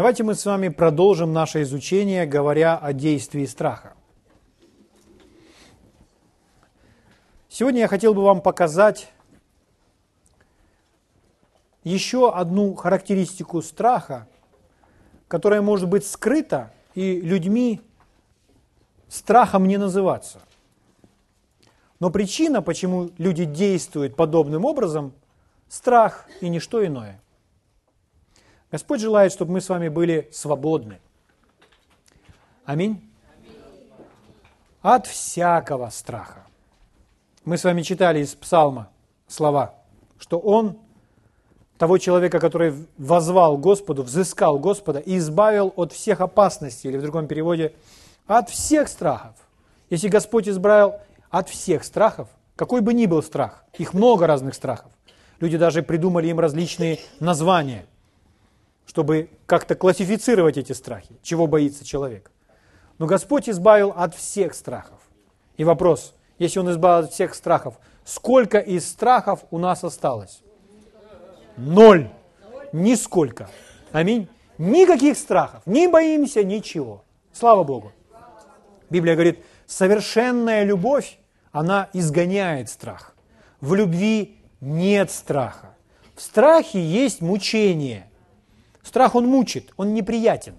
Давайте 0.00 0.22
мы 0.22 0.34
с 0.34 0.46
вами 0.46 0.68
продолжим 0.68 1.34
наше 1.34 1.60
изучение, 1.60 2.24
говоря 2.24 2.78
о 2.78 2.94
действии 2.94 3.44
страха. 3.44 3.92
Сегодня 7.50 7.80
я 7.80 7.86
хотел 7.86 8.14
бы 8.14 8.22
вам 8.22 8.40
показать 8.40 9.12
еще 11.84 12.32
одну 12.32 12.74
характеристику 12.76 13.60
страха, 13.60 14.26
которая 15.28 15.60
может 15.60 15.86
быть 15.86 16.06
скрыта 16.06 16.72
и 16.94 17.20
людьми 17.20 17.82
страхом 19.06 19.68
не 19.68 19.76
называться. 19.76 20.40
Но 21.98 22.08
причина, 22.08 22.62
почему 22.62 23.10
люди 23.18 23.44
действуют 23.44 24.16
подобным 24.16 24.64
образом, 24.64 25.12
страх 25.68 26.26
и 26.40 26.48
ничто 26.48 26.86
иное. 26.86 27.20
Господь 28.70 29.00
желает, 29.00 29.32
чтобы 29.32 29.52
мы 29.52 29.60
с 29.60 29.68
вами 29.68 29.88
были 29.88 30.28
свободны. 30.32 31.00
Аминь. 32.64 33.02
От 34.80 35.06
всякого 35.06 35.90
страха. 35.90 36.46
Мы 37.44 37.58
с 37.58 37.64
вами 37.64 37.82
читали 37.82 38.20
из 38.20 38.34
Псалма 38.34 38.88
слова, 39.26 39.74
что 40.18 40.38
Он 40.38 40.78
того 41.78 41.98
человека, 41.98 42.38
который 42.38 42.74
возвал 42.98 43.56
Господу, 43.56 44.02
взыскал 44.02 44.58
Господа 44.58 44.98
и 44.98 45.16
избавил 45.16 45.72
от 45.76 45.92
всех 45.92 46.20
опасностей, 46.20 46.90
или 46.90 46.98
в 46.98 47.02
другом 47.02 47.26
переводе, 47.26 47.72
от 48.26 48.50
всех 48.50 48.88
страхов. 48.88 49.34
Если 49.88 50.08
Господь 50.08 50.48
избрал 50.48 51.00
от 51.30 51.48
всех 51.48 51.82
страхов, 51.84 52.28
какой 52.54 52.82
бы 52.82 52.92
ни 52.92 53.06
был 53.06 53.22
страх, 53.22 53.64
их 53.78 53.94
много 53.94 54.26
разных 54.26 54.54
страхов, 54.54 54.92
люди 55.40 55.56
даже 55.56 55.82
придумали 55.82 56.28
им 56.28 56.38
различные 56.38 57.00
названия, 57.18 57.86
чтобы 58.90 59.30
как-то 59.46 59.76
классифицировать 59.76 60.58
эти 60.58 60.72
страхи, 60.72 61.16
чего 61.22 61.46
боится 61.46 61.84
человек. 61.84 62.32
Но 62.98 63.06
Господь 63.06 63.48
избавил 63.48 63.92
от 63.94 64.16
всех 64.16 64.52
страхов. 64.52 64.98
И 65.56 65.62
вопрос, 65.62 66.12
если 66.40 66.58
Он 66.58 66.72
избавил 66.72 67.04
от 67.04 67.12
всех 67.12 67.36
страхов, 67.36 67.78
сколько 68.04 68.58
из 68.58 68.88
страхов 68.88 69.44
у 69.52 69.58
нас 69.58 69.84
осталось? 69.84 70.42
Ноль. 71.56 72.10
Нисколько. 72.72 73.48
Аминь. 73.92 74.28
Никаких 74.58 75.16
страхов. 75.16 75.62
Не 75.66 75.86
боимся 75.86 76.42
ничего. 76.42 77.04
Слава 77.32 77.62
Богу. 77.62 77.92
Библия 78.90 79.14
говорит, 79.14 79.38
совершенная 79.66 80.64
любовь, 80.64 81.20
она 81.52 81.88
изгоняет 81.92 82.68
страх. 82.68 83.14
В 83.60 83.72
любви 83.72 84.40
нет 84.60 85.12
страха. 85.12 85.76
В 86.16 86.22
страхе 86.22 86.84
есть 86.84 87.20
мучение. 87.20 88.09
Страх 88.82 89.14
он 89.14 89.26
мучит, 89.26 89.72
он 89.76 89.94
неприятен. 89.94 90.54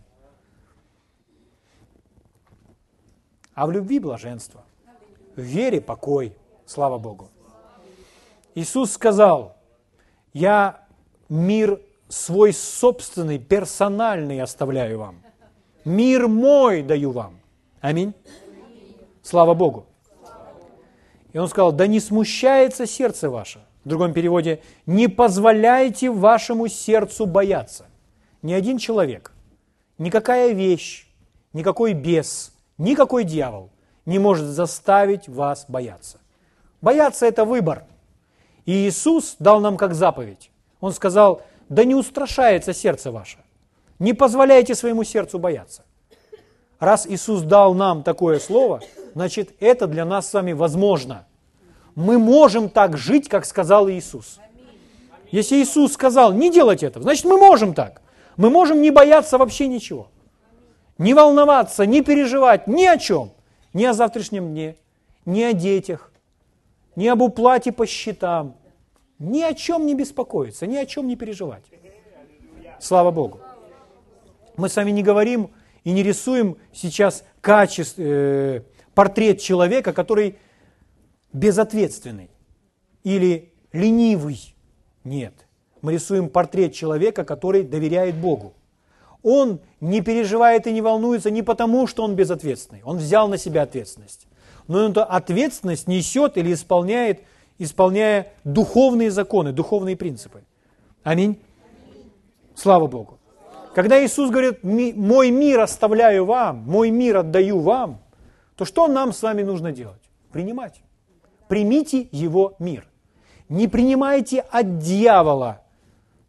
А 3.54 3.68
в 3.68 3.72
любви 3.72 4.00
блаженство. 4.00 4.64
В 5.36 5.42
вере 5.42 5.82
покой. 5.82 6.36
Слава 6.66 6.98
Богу. 6.98 7.30
Иисус 8.56 8.92
сказал, 8.92 9.58
я 10.34 10.86
мир 11.30 11.82
свой 12.08 12.54
собственный, 12.54 13.40
персональный 13.40 14.42
оставляю 14.42 15.00
вам. 15.00 15.22
Мир 15.86 16.28
мой 16.28 16.82
даю 16.82 17.12
вам. 17.12 17.40
Аминь. 17.82 18.14
Слава 19.24 19.54
Богу. 19.54 19.86
И 21.34 21.38
он 21.38 21.48
сказал, 21.48 21.72
да 21.72 21.88
не 21.88 22.00
смущается 22.00 22.86
сердце 22.86 23.30
ваше. 23.30 23.66
В 23.84 23.90
другом 23.90 24.14
переводе, 24.14 24.62
не 24.86 25.08
позволяйте 25.08 26.12
вашему 26.12 26.68
сердцу 26.68 27.26
бояться. 27.26 27.86
Ни 28.42 28.54
один 28.54 28.78
человек, 28.78 29.32
никакая 29.98 30.54
вещь, 30.54 31.08
никакой 31.54 31.94
бес, 31.94 32.54
никакой 32.78 33.24
дьявол 33.24 33.70
не 34.06 34.20
может 34.20 34.48
заставить 34.48 35.28
вас 35.28 35.66
бояться. 35.68 36.20
Бояться– 36.82 37.26
это 37.28 37.46
выбор. 37.46 37.84
И 38.66 38.88
Иисус 38.88 39.36
дал 39.38 39.60
нам 39.60 39.78
как 39.78 39.94
заповедь. 39.94 40.50
Он 40.80 40.92
сказал, 40.92 41.44
да 41.70 41.84
не 41.84 41.94
устрашается 41.94 42.74
сердце 42.74 43.12
ваше. 43.12 43.38
Не 44.00 44.14
позволяйте 44.14 44.74
своему 44.74 45.04
сердцу 45.04 45.38
бояться. 45.38 45.84
Раз 46.80 47.06
Иисус 47.06 47.44
дал 47.44 47.76
нам 47.76 48.02
такое 48.02 48.40
слово, 48.40 48.82
значит, 49.14 49.54
это 49.60 49.86
для 49.86 50.04
нас 50.04 50.28
с 50.28 50.34
вами 50.34 50.54
возможно. 50.54 51.28
Мы 51.94 52.18
можем 52.18 52.70
так 52.70 52.98
жить, 52.98 53.30
как 53.30 53.46
сказал 53.46 53.88
Иисус. 53.88 54.40
Если 55.30 55.62
Иисус 55.62 55.94
сказал 55.94 56.34
не 56.34 56.52
делать 56.52 56.82
этого, 56.82 57.04
значит, 57.04 57.26
мы 57.26 57.38
можем 57.38 57.76
так. 57.76 58.02
Мы 58.42 58.50
можем 58.50 58.82
не 58.82 58.90
бояться 58.90 59.38
вообще 59.38 59.68
ничего. 59.68 60.08
Не 60.98 61.14
волноваться, 61.14 61.86
не 61.86 62.02
переживать 62.02 62.66
ни 62.66 62.86
о 62.86 62.98
чем. 62.98 63.34
Ни 63.72 63.86
о 63.86 63.94
завтрашнем 63.94 64.50
дне, 64.50 64.78
ни 65.26 65.44
о 65.44 65.54
детях, 65.54 66.12
ни 66.96 67.08
об 67.08 67.22
уплате 67.22 67.72
по 67.72 67.86
счетам, 67.86 68.58
ни 69.20 69.44
о 69.44 69.54
чем 69.54 69.86
не 69.86 69.94
беспокоиться, 69.94 70.66
ни 70.66 70.76
о 70.76 70.88
чем 70.88 71.08
не 71.08 71.16
переживать. 71.16 71.64
Слава 72.80 73.12
Богу. 73.12 73.40
Мы 74.58 74.70
с 74.70 74.76
вами 74.76 74.90
не 74.90 75.04
говорим 75.04 75.52
и 75.84 75.92
не 75.92 76.02
рисуем 76.02 76.58
сейчас 76.74 77.24
качество, 77.42 78.02
э, 78.02 78.62
портрет 78.96 79.40
человека, 79.40 79.94
который 79.94 80.40
безответственный 81.32 82.32
или 83.04 83.54
ленивый. 83.72 84.56
Нет. 85.04 85.46
Мы 85.82 85.94
рисуем 85.94 86.30
портрет 86.30 86.74
человека, 86.74 87.24
который 87.24 87.64
доверяет 87.64 88.16
Богу. 88.16 88.54
Он 89.24 89.60
не 89.80 90.02
переживает 90.02 90.68
и 90.68 90.72
не 90.72 90.82
волнуется 90.82 91.30
не 91.32 91.44
потому, 91.44 91.88
что 91.88 92.04
он 92.04 92.16
безответственный. 92.16 92.82
Он 92.84 92.98
взял 92.98 93.28
на 93.28 93.38
себя 93.38 93.64
ответственность. 93.64 94.28
Но 94.68 94.86
он 94.86 94.92
эту 94.92 95.02
ответственность 95.04 95.88
несет 95.88 96.38
или 96.38 96.54
исполняет 96.54 97.22
исполняя 97.62 98.34
духовные 98.44 99.12
законы, 99.12 99.52
духовные 99.52 99.96
принципы. 99.96 100.44
Аминь. 101.04 101.40
Слава 102.56 102.88
Богу. 102.88 103.20
Когда 103.76 104.04
Иисус 104.04 104.32
говорит, 104.32 104.64
мой 104.64 105.30
мир 105.30 105.60
оставляю 105.60 106.26
вам, 106.26 106.58
мой 106.66 106.90
мир 106.90 107.18
отдаю 107.18 107.60
вам, 107.60 108.02
то 108.56 108.66
что 108.66 108.88
нам 108.88 109.14
с 109.14 109.22
вами 109.22 109.44
нужно 109.44 109.72
делать? 109.72 110.02
Принимать. 110.32 110.82
Примите 111.48 112.08
его 112.12 112.56
мир. 112.60 112.88
Не 113.48 113.68
принимайте 113.68 114.40
от 114.40 114.80
дьявола 114.80 115.62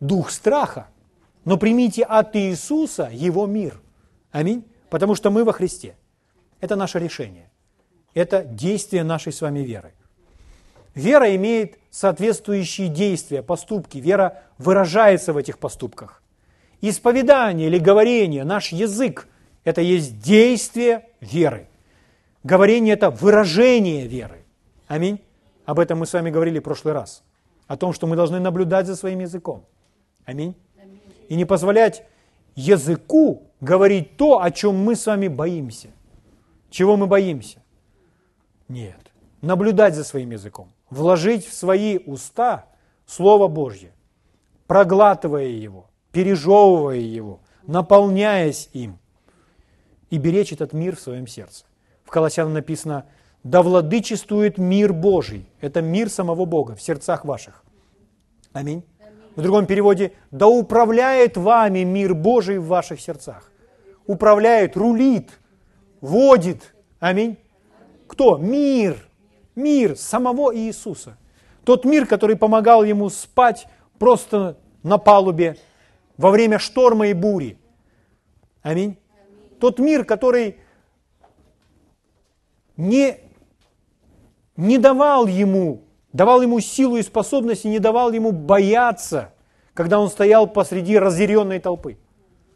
дух 0.02 0.30
страха, 0.30 0.88
но 1.44 1.56
примите 1.56 2.02
от 2.02 2.36
Иисуса 2.36 3.08
его 3.12 3.46
мир. 3.46 3.80
Аминь. 4.30 4.64
Потому 4.90 5.14
что 5.14 5.30
мы 5.30 5.44
во 5.44 5.52
Христе. 5.52 5.96
Это 6.60 6.76
наше 6.76 6.98
решение. 6.98 7.50
Это 8.14 8.44
действие 8.44 9.04
нашей 9.04 9.32
с 9.32 9.40
вами 9.40 9.60
веры. 9.60 9.94
Вера 10.94 11.34
имеет 11.34 11.78
соответствующие 11.90 12.88
действия, 12.88 13.42
поступки. 13.42 13.98
Вера 13.98 14.42
выражается 14.58 15.32
в 15.32 15.38
этих 15.38 15.58
поступках. 15.58 16.22
Исповедание 16.82 17.68
или 17.68 17.78
говорение, 17.78 18.44
наш 18.44 18.72
язык– 18.72 19.28
это 19.64 19.80
есть 19.80 20.18
действие 20.18 21.08
веры. 21.20 21.68
Говорение– 22.42 22.94
это 22.96 23.10
выражение 23.10 24.06
веры. 24.06 24.44
Аминь. 24.88 25.20
Об 25.64 25.78
этом 25.78 26.00
мы 26.00 26.06
с 26.06 26.12
вами 26.12 26.30
говорили 26.30 26.58
в 26.58 26.62
прошлый 26.62 26.92
раз. 26.92 27.22
О 27.66 27.76
том, 27.76 27.92
что 27.94 28.06
мы 28.06 28.16
должны 28.16 28.40
наблюдать 28.40 28.86
за 28.86 28.96
своим 28.96 29.20
языком. 29.20 29.64
Аминь. 30.24 30.54
И 31.28 31.34
не 31.34 31.44
позволять 31.44 32.04
языку 32.54 33.50
говорить 33.60 34.16
то, 34.16 34.42
о 34.42 34.50
чем 34.50 34.76
мы 34.76 34.96
с 34.96 35.06
вами 35.06 35.28
боимся. 35.28 35.88
Чего 36.70 36.96
мы 36.96 37.06
боимся? 37.06 37.62
Нет. 38.68 39.12
Наблюдать 39.40 39.94
за 39.94 40.04
своим 40.04 40.30
языком 40.30 40.72
вложить 40.92 41.46
в 41.46 41.54
свои 41.54 41.98
уста 41.98 42.66
Слово 43.06 43.48
Божье, 43.48 43.92
проглатывая 44.66 45.46
его, 45.46 45.90
пережевывая 46.12 46.98
его, 46.98 47.40
наполняясь 47.66 48.68
им, 48.74 48.98
и 50.10 50.18
беречь 50.18 50.52
этот 50.52 50.74
мир 50.74 50.96
в 50.96 51.00
своем 51.00 51.26
сердце. 51.26 51.64
В 52.04 52.10
Колоссянам 52.10 52.52
написано, 52.52 53.06
да 53.42 53.62
владычествует 53.62 54.58
мир 54.58 54.92
Божий. 54.92 55.48
Это 55.62 55.80
мир 55.80 56.10
самого 56.10 56.44
Бога 56.44 56.74
в 56.74 56.82
сердцах 56.82 57.24
ваших. 57.24 57.64
Аминь. 58.52 58.84
В 59.36 59.42
другом 59.42 59.66
переводе, 59.66 60.12
да 60.30 60.46
управляет 60.46 61.36
вами 61.36 61.84
мир 61.84 62.14
Божий 62.14 62.58
в 62.58 62.66
ваших 62.66 63.00
сердцах. 63.00 63.50
Управляет, 64.06 64.76
рулит, 64.76 65.30
водит. 66.00 66.74
Аминь. 67.00 67.38
Кто? 68.06 68.36
Мир 68.36 68.96
мир 69.54 69.96
самого 69.96 70.54
Иисуса. 70.56 71.16
Тот 71.64 71.84
мир, 71.84 72.06
который 72.06 72.36
помогал 72.36 72.84
ему 72.84 73.08
спать 73.08 73.66
просто 73.98 74.58
на 74.82 74.98
палубе 74.98 75.56
во 76.16 76.30
время 76.30 76.58
шторма 76.58 77.08
и 77.08 77.12
бури. 77.12 77.58
Аминь. 78.62 78.98
Тот 79.60 79.78
мир, 79.78 80.04
который 80.04 80.56
не, 82.76 83.18
не 84.56 84.78
давал 84.78 85.26
ему, 85.26 85.82
давал 86.12 86.42
ему 86.42 86.60
силу 86.60 86.96
и 86.96 87.02
способности, 87.02 87.66
не 87.66 87.78
давал 87.78 88.12
ему 88.12 88.32
бояться, 88.32 89.32
когда 89.74 89.98
он 89.98 90.08
стоял 90.08 90.46
посреди 90.46 90.98
разъяренной 90.98 91.58
толпы. 91.58 91.98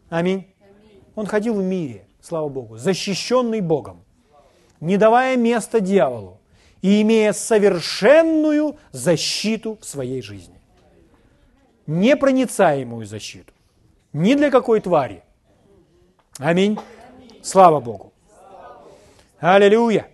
Аминь. 0.09 0.47
Он 1.15 1.25
ходил 1.25 1.55
в 1.55 1.63
мире, 1.63 2.07
слава 2.21 2.47
Богу, 2.47 2.77
защищенный 2.77 3.61
Богом, 3.61 4.03
не 4.79 4.97
давая 4.97 5.35
места 5.35 5.79
дьяволу 5.79 6.39
и 6.81 7.01
имея 7.01 7.33
совершенную 7.33 8.77
защиту 8.91 9.77
в 9.81 9.85
своей 9.85 10.21
жизни. 10.21 10.55
Непроницаемую 11.87 13.05
защиту. 13.05 13.53
Ни 14.13 14.35
для 14.35 14.51
какой 14.51 14.79
твари. 14.79 15.23
Аминь. 16.37 16.77
Слава 17.41 17.79
Богу. 17.79 18.13
Аллилуйя. 19.39 20.07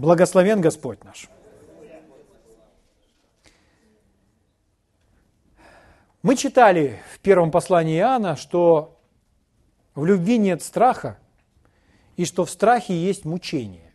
Благословен 0.00 0.62
Господь 0.62 1.04
наш. 1.04 1.28
Мы 6.22 6.36
читали 6.36 6.98
в 7.12 7.18
первом 7.18 7.50
послании 7.50 7.98
Иоанна, 7.98 8.34
что 8.36 8.98
в 9.94 10.06
любви 10.06 10.38
нет 10.38 10.62
страха, 10.62 11.18
и 12.16 12.24
что 12.24 12.46
в 12.46 12.50
страхе 12.50 12.94
есть 12.94 13.26
мучение. 13.26 13.92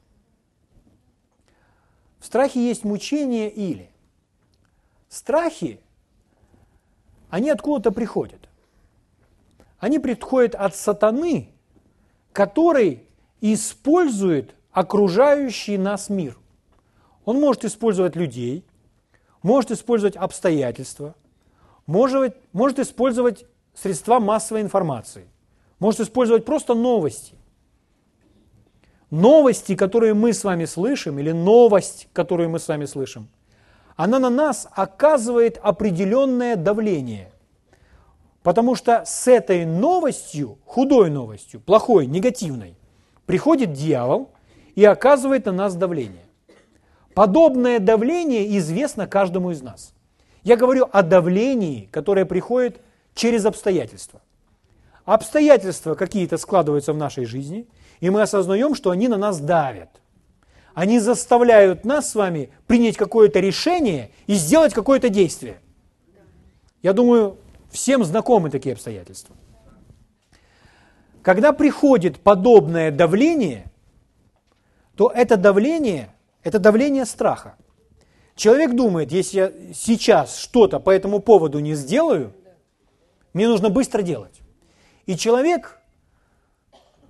В 2.19 2.28
страхе 2.28 2.63
есть 2.63 2.84
мучение 2.84 3.50
или 3.50 3.90
страхи, 5.10 5.80
они 7.31 7.50
откуда-то 7.50 7.92
приходят. 7.92 8.48
Они 9.80 9.98
приходят 9.98 10.54
от 10.54 10.75
сатаны, 10.75 11.50
который 12.31 13.07
использует 13.42 14.54
окружающий 14.75 15.77
нас 15.77 16.10
мир. 16.10 16.38
Он 17.25 17.39
может 17.39 17.66
использовать 17.66 18.16
людей, 18.16 18.63
может 19.42 19.72
использовать 19.72 20.16
обстоятельства– 20.16 21.16
может, 21.86 22.36
может 22.54 22.80
использовать 22.80 23.45
средства 23.74 24.19
массовой 24.19 24.62
информации, 24.62 25.27
может 25.80 26.01
использовать 26.01 26.45
просто 26.45 26.74
новости. 26.74 27.36
Новости, 29.12 29.75
которые 29.75 30.13
мы 30.13 30.33
с 30.33 30.44
вами 30.44 30.66
слышим, 30.66 31.19
или 31.19 31.31
новость, 31.31 32.10
которую 32.12 32.50
мы 32.50 32.60
с 32.60 32.68
вами 32.68 32.86
слышим, 32.86 33.30
она 33.95 34.19
на 34.19 34.30
нас 34.30 34.68
оказывает 34.71 35.57
определенное 35.62 36.56
давление. 36.56 37.31
Потому 38.42 38.75
что 38.75 39.04
с 39.06 39.28
этой 39.28 39.66
новостью, 39.66 40.57
худой 40.66 41.10
новостью, 41.10 41.62
плохой, 41.62 42.07
негативной, 42.07 42.75
приходит 43.25 43.74
дьявол 43.74 44.31
и 44.75 44.83
оказывает 44.83 45.45
на 45.45 45.51
нас 45.51 45.75
давление. 45.75 46.25
Подобное 47.13 47.80
давление 47.80 48.57
известно 48.57 49.07
каждому 49.07 49.51
из 49.51 49.62
нас. 49.62 49.94
Я 50.44 50.57
говорю 50.57 50.88
о 50.92 51.01
давлении, 51.01 51.88
которое 51.92 52.25
приходит 52.25 52.81
через 53.16 53.45
обстоятельства. 53.45 54.22
Обстоятельства 55.06 55.95
какие-то 55.95 56.38
складываются 56.38 56.92
в 56.94 56.98
нашей 56.98 57.25
жизни, 57.25 57.68
и 58.01 58.10
мы 58.10 58.22
осознаем, 58.22 58.75
что 58.75 58.92
они 58.92 59.07
на 59.07 59.18
нас 59.18 59.39
давят. 59.39 59.89
Они 60.74 61.00
заставляют 61.00 61.86
нас 61.86 62.12
с 62.12 62.16
вами 62.16 62.50
принять 62.68 62.98
какое-то 62.98 63.39
решение 63.39 64.12
и 64.28 64.33
сделать 64.33 64.74
какое-то 64.74 65.07
действие. 65.07 65.62
Я 66.81 66.92
думаю, 66.92 67.38
всем 67.71 68.04
знакомы 68.04 68.50
такие 68.50 68.74
обстоятельства. 68.74 69.36
Когда 71.21 71.54
приходит 71.54 72.19
подобное 72.19 72.92
давление, 72.92 73.71
то 74.95 75.12
это 75.13 75.38
давление– 75.38 76.09
это 76.44 76.59
давление 76.59 77.06
страха. 77.06 77.56
Человек 78.36 78.75
думает, 78.75 79.12
если 79.12 79.38
я 79.38 79.51
сейчас 79.74 80.38
что-то 80.38 80.80
по 80.80 80.89
этому 80.89 81.19
поводу 81.19 81.59
не 81.59 81.74
сделаю, 81.74 82.33
мне 83.33 83.47
нужно 83.47 83.69
быстро 83.69 84.01
делать. 84.01 84.42
И 85.06 85.15
человек, 85.15 85.80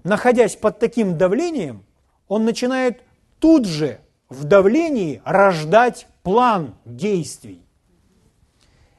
находясь 0.04 0.56
под 0.56 0.80
таким 0.80 1.18
давлением, 1.18 1.84
он 2.28 2.46
начинает 2.46 3.02
тут 3.40 3.66
же 3.66 4.00
в 4.30 4.44
давлении 4.44 5.22
рождать 5.26 6.08
план 6.24 6.76
действий. 6.86 7.62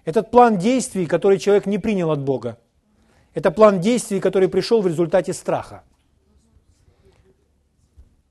Этот 0.04 0.30
план 0.30 0.58
действий, 0.58 1.06
который 1.06 1.38
человек 1.38 1.66
не 1.66 1.78
принял 1.78 2.10
от 2.10 2.20
Бога, 2.20 2.58
это 3.34 3.50
план 3.50 3.80
действий, 3.80 4.20
который 4.20 4.48
пришел 4.48 4.80
в 4.80 4.86
результате 4.86 5.32
страха. 5.32 5.82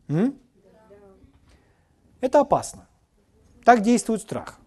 М? 0.08 0.36
Это 2.26 2.40
опасно. 2.40 2.88
Так 3.64 3.82
действует 3.82 4.20
страх. 4.20 4.58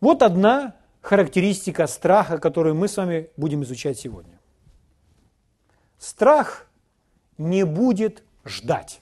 Вот 0.00 0.20
одна 0.20 0.74
характеристика 1.00 1.86
страха, 1.86 2.38
которую 2.38 2.74
мы 2.74 2.88
с 2.88 2.96
вами 2.96 3.30
будем 3.36 3.62
изучать 3.62 3.96
сегодня. 3.96 4.40
Страх 5.96 6.66
не 7.38 7.64
будет 7.64 8.24
ждать. 8.44 9.00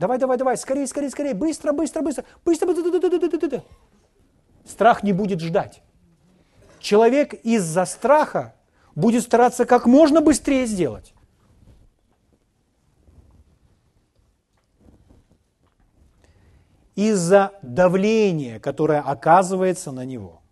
Давай, 0.00 0.18
давай, 0.18 0.36
давай, 0.36 0.56
скорее, 0.56 0.88
скорее, 0.88 1.10
скорее, 1.10 1.34
быстро, 1.34 1.70
быстро, 1.70 2.02
быстро, 2.02 2.24
быстро, 2.44 2.66
быстро, 2.66 2.90
быстро, 2.90 3.10
быстро, 3.20 3.38
быстро. 3.38 3.64
Страх 4.64 5.04
не 5.04 5.12
будет 5.12 5.38
ждать. 5.38 5.82
Человек 6.80 7.34
из-за 7.34 7.84
страха 7.84 8.56
будет 8.96 9.22
стараться 9.22 9.66
как 9.66 9.86
можно 9.86 10.20
быстрее 10.20 10.66
сделать. 10.66 11.14
Из-за 17.08 17.52
давления, 17.62 18.60
которое 18.60 19.00
оказывается 19.00 19.90
на 19.90 20.04
него. 20.04 20.42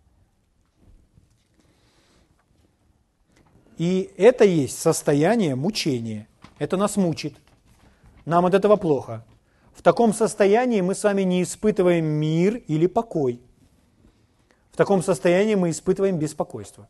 И 3.77 4.11
это 4.17 4.45
есть 4.45 4.79
состояние 4.79 5.55
мучения. 5.55 6.27
Это 6.57 6.75
нас 6.75 6.97
мучит. 6.97 7.35
Нам 8.25 8.47
от 8.47 8.55
этого 8.55 8.77
плохо. 8.77 9.23
В 9.73 9.83
таком 9.83 10.11
состоянии 10.11 10.81
мы 10.81 10.95
с 10.95 11.03
вами 11.03 11.21
не 11.21 11.43
испытываем 11.43 12.05
мир 12.05 12.55
или 12.55 12.87
покой. 12.87 13.39
В 14.71 14.77
таком 14.77 15.03
состоянии 15.03 15.55
мы 15.55 15.69
испытываем 15.69 16.17
беспокойство. 16.17 16.87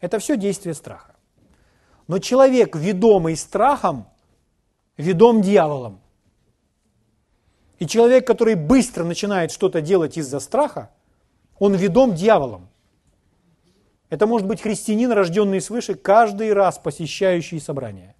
Это 0.00 0.20
все 0.20 0.36
действие 0.36 0.74
страха. 0.74 1.16
Но 2.06 2.20
человек, 2.20 2.76
ведомый 2.76 3.36
страхом, 3.36 4.06
ведом 4.96 5.42
дьяволом. 5.42 6.00
И 7.78 7.86
человек, 7.86 8.26
который 8.26 8.54
быстро 8.54 9.04
начинает 9.04 9.50
что-то 9.50 9.80
делать 9.80 10.16
из-за 10.16 10.40
страха, 10.40 10.90
он 11.58 11.74
ведом 11.74 12.14
дьяволом. 12.14 12.68
Это 14.08 14.26
может 14.26 14.46
быть 14.46 14.62
христианин, 14.62 15.12
рожденный 15.12 15.60
свыше, 15.60 15.94
каждый 15.94 16.52
раз 16.52 16.78
посещающий 16.78 17.60
собрание, 17.60 18.14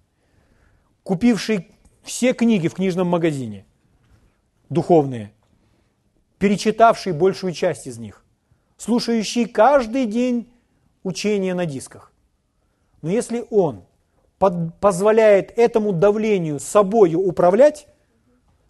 купивший 1.03 1.71
все 2.03 2.33
книги 2.33 2.67
в 2.67 2.73
книжном 2.73 3.07
магазине, 3.07 3.65
духовные, 4.69 5.31
перечитавший 6.39 7.13
большую 7.13 7.53
часть 7.53 7.87
из 7.87 7.97
них, 7.97 8.25
слушающий 8.77 9.45
каждый 9.45 10.05
день 10.05 10.51
учения 11.03 11.53
на 11.53 11.65
дисках. 11.65 12.11
Но 13.01 13.09
если 13.09 13.45
он 13.49 13.85
позволяет 14.37 15.57
этому 15.57 15.93
давлению 15.93 16.59
собою 16.59 17.21
управлять, 17.21 17.87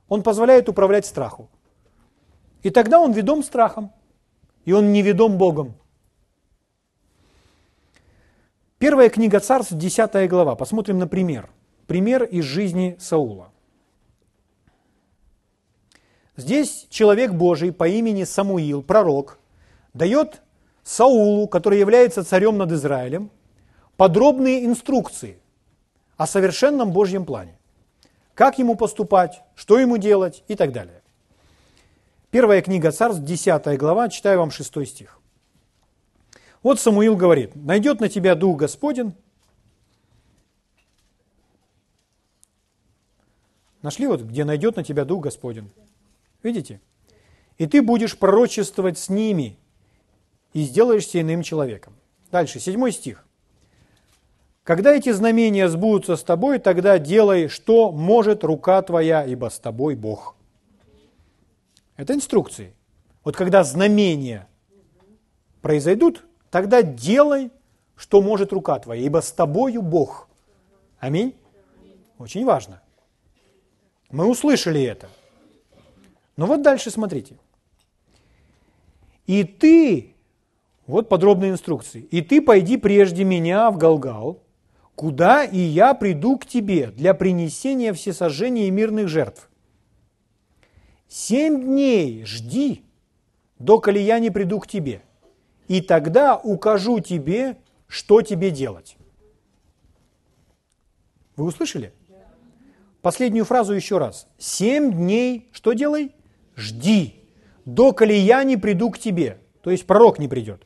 он 0.08 0.24
позволяет 0.24 0.70
управлять 0.70 1.06
страху. 1.06 1.50
И 2.64 2.70
тогда 2.70 3.00
он 3.00 3.12
ведом 3.12 3.44
страхом, 3.44 3.92
и 4.66 4.74
он 4.74 4.92
не 4.92 5.02
ведом 5.02 5.38
Богом. 5.38 5.76
Первая 8.80 9.10
книга 9.10 9.40
царств, 9.40 9.74
10 9.74 10.30
глава. 10.30 10.56
Посмотрим 10.56 11.00
на 11.00 11.08
пример. 11.08 11.50
Пример 11.88 12.24
из 12.24 12.44
жизни 12.44 12.96
Саула. 13.00 13.52
Здесь 16.36 16.86
человек 16.90 17.32
Божий 17.32 17.72
по 17.72 17.88
имени 17.88 18.24
Самуил, 18.24 18.84
пророк, 18.84 19.40
дает 19.94 20.42
Саулу, 20.84 21.48
который 21.48 21.80
является 21.80 22.24
царем 22.24 22.58
над 22.58 22.72
Израилем, 22.72 23.32
подробные 23.96 24.66
инструкции 24.66 25.40
о 26.16 26.28
совершенном 26.28 26.92
Божьем 26.92 27.26
плане 27.26 27.58
как 28.38 28.60
ему 28.60 28.76
поступать, 28.76 29.42
что 29.56 29.80
ему 29.80 29.98
делать 29.98 30.44
и 30.48 30.56
так 30.56 30.72
далее. 30.72 31.02
Первая 32.30 32.62
книга 32.62 32.92
Царств, 32.92 33.24
10 33.24 33.80
глава, 33.80 34.10
читаю 34.10 34.38
вам 34.38 34.52
6 34.52 34.88
стих. 34.88 35.20
Вот 36.62 36.80
Самуил 36.80 37.16
говорит, 37.16 37.56
найдет 37.56 38.00
на 38.00 38.10
тебя 38.10 38.36
Дух 38.36 38.58
Господен. 38.58 39.16
Нашли 43.82 44.06
вот, 44.06 44.22
где 44.22 44.46
найдет 44.46 44.76
на 44.76 44.84
тебя 44.84 45.04
Дух 45.04 45.24
Господен. 45.24 45.72
Видите? 46.44 46.80
И 47.58 47.66
ты 47.66 47.82
будешь 47.82 48.20
пророчествовать 48.20 49.00
с 49.00 49.10
ними 49.10 49.58
и 50.54 50.62
сделаешься 50.62 51.20
иным 51.20 51.42
человеком. 51.42 51.96
Дальше, 52.30 52.60
седьмой 52.60 52.92
стих. 52.92 53.27
Когда 54.68 54.94
эти 54.94 55.14
знамения 55.14 55.70
сбудутся 55.70 56.18
с 56.18 56.24
тобой, 56.24 56.60
тогда 56.60 57.00
делай, 57.00 57.48
что 57.48 57.90
может 57.90 58.44
рука 58.44 58.82
твоя, 58.82 59.24
ибо 59.24 59.50
с 59.50 59.60
тобой 59.60 59.96
Бог. 59.96 60.36
Это 61.96 62.14
инструкции. 62.14 62.74
Вот 63.24 63.38
когда 63.38 63.64
знамения 63.64 64.46
произойдут, 65.62 66.26
тогда 66.52 66.82
делай, 66.82 67.50
что 67.96 68.22
может 68.22 68.52
рука 68.52 68.78
твоя, 68.80 69.02
ибо 69.04 69.22
с 69.22 69.32
тобою 69.32 69.82
Бог. 69.82 70.28
Аминь. 71.00 71.34
Очень 72.18 72.44
важно. 72.44 72.82
Мы 74.12 74.26
услышали 74.26 74.84
это. 74.84 75.08
Но 76.36 76.46
вот 76.46 76.62
дальше 76.62 76.92
смотрите. 76.92 77.38
И 79.28 79.46
ты, 79.46 80.14
вот 80.88 81.08
подробные 81.08 81.52
инструкции, 81.52 82.02
и 82.02 82.22
ты 82.22 82.42
пойди 82.42 82.76
прежде 82.76 83.24
меня 83.24 83.72
в 83.72 83.78
Галгал, 83.78 84.42
куда 84.98 85.44
и 85.44 85.60
я 85.60 85.94
приду 85.94 86.40
к 86.40 86.48
тебе 86.48 86.88
для 86.88 87.14
принесения 87.14 87.94
всесожжения 87.94 88.68
и 88.68 88.72
мирных 88.72 89.08
жертв. 89.08 89.48
Семь 91.08 91.62
дней 91.62 92.26
жди, 92.26 92.84
доколе 93.60 94.02
я 94.02 94.18
не 94.18 94.32
приду 94.32 94.60
к 94.60 94.68
тебе, 94.68 95.04
и 95.68 95.82
тогда 95.82 96.36
укажу 96.36 97.00
тебе, 97.00 97.58
что 97.86 98.24
тебе 98.24 98.50
делать. 98.50 98.98
Вы 101.36 101.46
услышали? 101.46 101.94
Последнюю 103.04 103.46
фразу 103.46 103.74
еще 103.74 104.00
раз. 104.00 104.28
Семь 104.40 104.92
дней, 104.92 105.48
что 105.52 105.74
делай? 105.74 106.12
Жди, 106.56 107.22
доколе 107.66 108.18
я 108.18 108.44
не 108.44 108.58
приду 108.58 108.90
к 108.90 108.98
тебе. 108.98 109.38
То 109.62 109.70
есть 109.70 109.86
пророк 109.86 110.18
не 110.18 110.28
придет. 110.28 110.64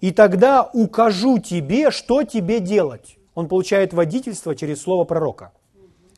И 0.00 0.12
тогда 0.12 0.62
укажу 0.62 1.40
тебе, 1.40 1.90
что 1.90 2.22
тебе 2.22 2.60
делать. 2.60 3.15
Он 3.36 3.48
получает 3.48 3.92
водительство 3.92 4.56
через 4.56 4.80
слово 4.80 5.04
пророка. 5.04 5.52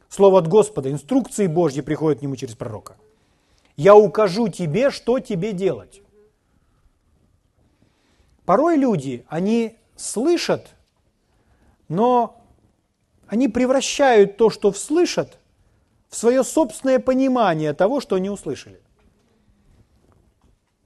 Слово 0.09 0.39
от 0.39 0.47
Господа, 0.47 0.91
инструкции 0.91 1.49
Божьи 1.49 1.81
приходят 1.83 2.21
к 2.21 2.23
нему 2.23 2.37
через 2.37 2.55
пророка. 2.55 2.97
Я 3.77 3.97
укажу 3.97 4.47
тебе, 4.49 4.91
что 4.91 5.19
тебе 5.19 5.53
делать. 5.53 6.01
Порой 8.45 8.77
люди, 8.77 9.27
они 9.29 9.77
слышат, 9.97 10.69
но 11.89 12.41
они 13.27 13.49
превращают 13.49 14.37
то, 14.37 14.49
что 14.49 14.73
слышат, 14.73 15.39
в 16.09 16.17
свое 16.17 16.45
собственное 16.45 17.01
понимание 17.01 17.75
того, 17.75 18.01
что 18.01 18.15
они 18.15 18.31
услышали. 18.31 18.81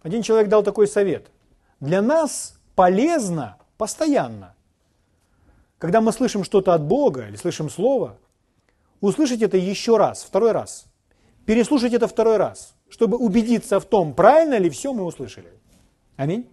Один 0.02 0.22
человек 0.22 0.48
дал 0.48 0.62
такой 0.62 0.88
совет. 0.88 1.30
Для 1.78 2.00
нас 2.00 2.58
полезно 2.74 3.58
постоянно, 3.76 4.56
когда 5.82 6.00
мы 6.00 6.12
слышим 6.12 6.44
что-то 6.44 6.74
от 6.74 6.84
Бога 6.84 7.26
или 7.26 7.34
слышим 7.34 7.68
Слово, 7.68 8.16
услышать 9.00 9.42
это 9.42 9.56
еще 9.56 9.96
раз, 9.96 10.22
второй 10.22 10.52
раз, 10.52 10.86
переслушать 11.44 11.92
это 11.92 12.06
второй 12.06 12.36
раз, 12.36 12.76
чтобы 12.88 13.16
убедиться 13.16 13.80
в 13.80 13.84
том, 13.84 14.14
правильно 14.14 14.58
ли 14.58 14.70
все 14.70 14.92
мы 14.92 15.02
услышали. 15.02 15.52
Аминь. 16.14 16.46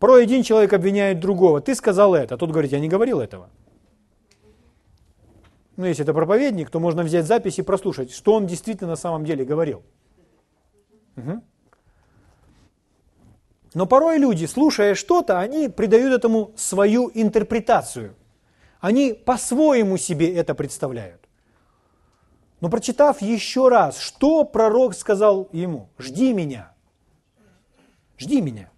Порой 0.00 0.24
один 0.24 0.42
человек 0.42 0.72
обвиняет 0.72 1.20
другого. 1.20 1.60
Ты 1.60 1.76
сказал 1.76 2.16
это, 2.16 2.34
а 2.34 2.36
тот 2.36 2.50
говорит, 2.50 2.72
я 2.72 2.80
не 2.80 2.88
говорил 2.88 3.20
этого 3.20 3.48
ну, 5.76 5.86
если 5.86 6.02
это 6.02 6.12
проповедник, 6.12 6.68
то 6.68 6.80
можно 6.80 7.04
взять 7.04 7.26
запись 7.26 7.60
и 7.60 7.62
прослушать, 7.62 8.10
что 8.10 8.34
он 8.34 8.46
действительно 8.46 8.90
на 8.90 8.96
самом 8.96 9.24
деле 9.24 9.44
говорил. 9.44 9.82
Угу. 11.16 11.42
Но 13.74 13.86
порой 13.86 14.18
люди, 14.18 14.46
слушая 14.46 14.94
что-то, 14.94 15.38
они 15.40 15.68
придают 15.68 16.12
этому 16.12 16.52
свою 16.56 17.10
интерпретацию. 17.14 18.16
Они 18.80 19.12
по-своему 19.12 19.96
себе 19.96 20.34
это 20.34 20.54
представляют. 20.54 21.20
Но 22.60 22.68
прочитав 22.68 23.22
еще 23.22 23.68
раз, 23.68 23.98
что 23.98 24.44
пророк 24.44 24.94
сказал 24.94 25.48
ему? 25.52 25.88
Жди 25.98 26.32
меня. 26.32 26.72
Жди 28.18 28.40
меня. 28.40 28.70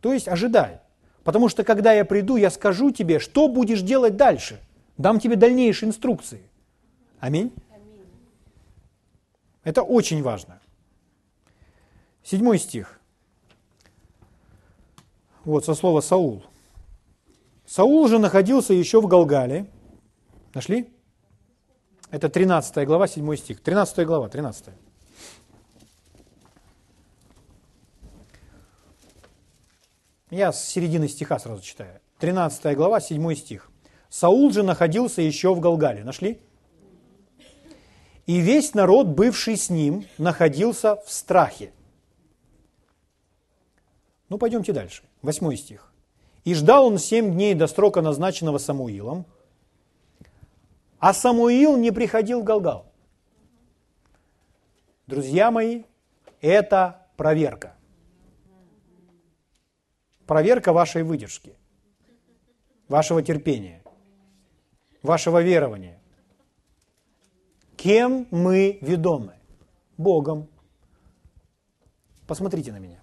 То 0.00 0.12
есть 0.12 0.26
ожидай. 0.26 0.80
Потому 1.22 1.48
что 1.48 1.62
когда 1.64 1.92
я 1.92 2.04
приду, 2.04 2.36
я 2.36 2.50
скажу 2.50 2.90
тебе, 2.90 3.18
что 3.18 3.48
будешь 3.48 3.82
делать 3.82 4.16
дальше– 4.16 4.60
Дам 4.98 5.20
тебе 5.20 5.36
дальнейшие 5.36 5.88
инструкции. 5.88 6.42
Аминь. 7.20 7.52
Это 9.62 9.82
очень 9.82 10.22
важно. 10.22 10.60
Седьмой 12.24 12.58
стих. 12.58 12.97
Вот 15.48 15.64
со 15.64 15.74
слова 15.74 16.02
Саул. 16.02 16.44
Саул 17.64 18.06
же 18.06 18.18
находился 18.18 18.74
еще 18.74 19.00
в 19.00 19.06
Галгале. 19.06 19.64
Нашли? 20.52 20.92
Это 22.10 22.28
13 22.28 22.86
глава, 22.86 23.08
7 23.08 23.34
стих. 23.36 23.62
13 23.62 24.06
глава, 24.06 24.28
13. 24.28 24.66
Я 30.28 30.52
с 30.52 30.62
середины 30.62 31.08
стиха 31.08 31.38
сразу 31.38 31.62
читаю. 31.62 31.98
13 32.18 32.76
глава, 32.76 33.00
7 33.00 33.34
стих. 33.34 33.70
Саул 34.10 34.50
же 34.50 34.62
находился 34.62 35.22
еще 35.22 35.54
в 35.54 35.60
Галгале. 35.60 36.04
Нашли? 36.04 36.42
И 38.26 38.40
весь 38.40 38.74
народ, 38.74 39.06
бывший 39.06 39.56
с 39.56 39.70
ним, 39.70 40.04
находился 40.18 40.96
в 40.96 41.10
страхе. 41.10 41.72
Ну, 44.28 44.36
пойдемте 44.36 44.74
дальше. 44.74 45.07
Восьмой 45.22 45.56
стих. 45.56 45.92
«И 46.44 46.54
ждал 46.54 46.86
он 46.86 46.98
семь 46.98 47.32
дней 47.32 47.54
до 47.54 47.66
срока, 47.66 48.00
назначенного 48.00 48.58
Самуилом, 48.58 49.26
а 50.98 51.12
Самуил 51.12 51.76
не 51.76 51.90
приходил 51.90 52.40
в 52.40 52.44
Галгал». 52.44 52.86
Друзья 55.06 55.50
мои, 55.50 55.84
это 56.40 57.06
проверка. 57.16 57.74
Проверка 60.26 60.72
вашей 60.72 61.02
выдержки, 61.02 61.56
вашего 62.88 63.22
терпения 63.22 63.82
вашего 65.02 65.42
верования. 65.42 65.98
Кем 67.76 68.26
мы 68.30 68.78
ведомы? 68.80 69.34
Богом. 69.96 70.48
Посмотрите 72.26 72.72
на 72.72 72.78
меня. 72.78 73.00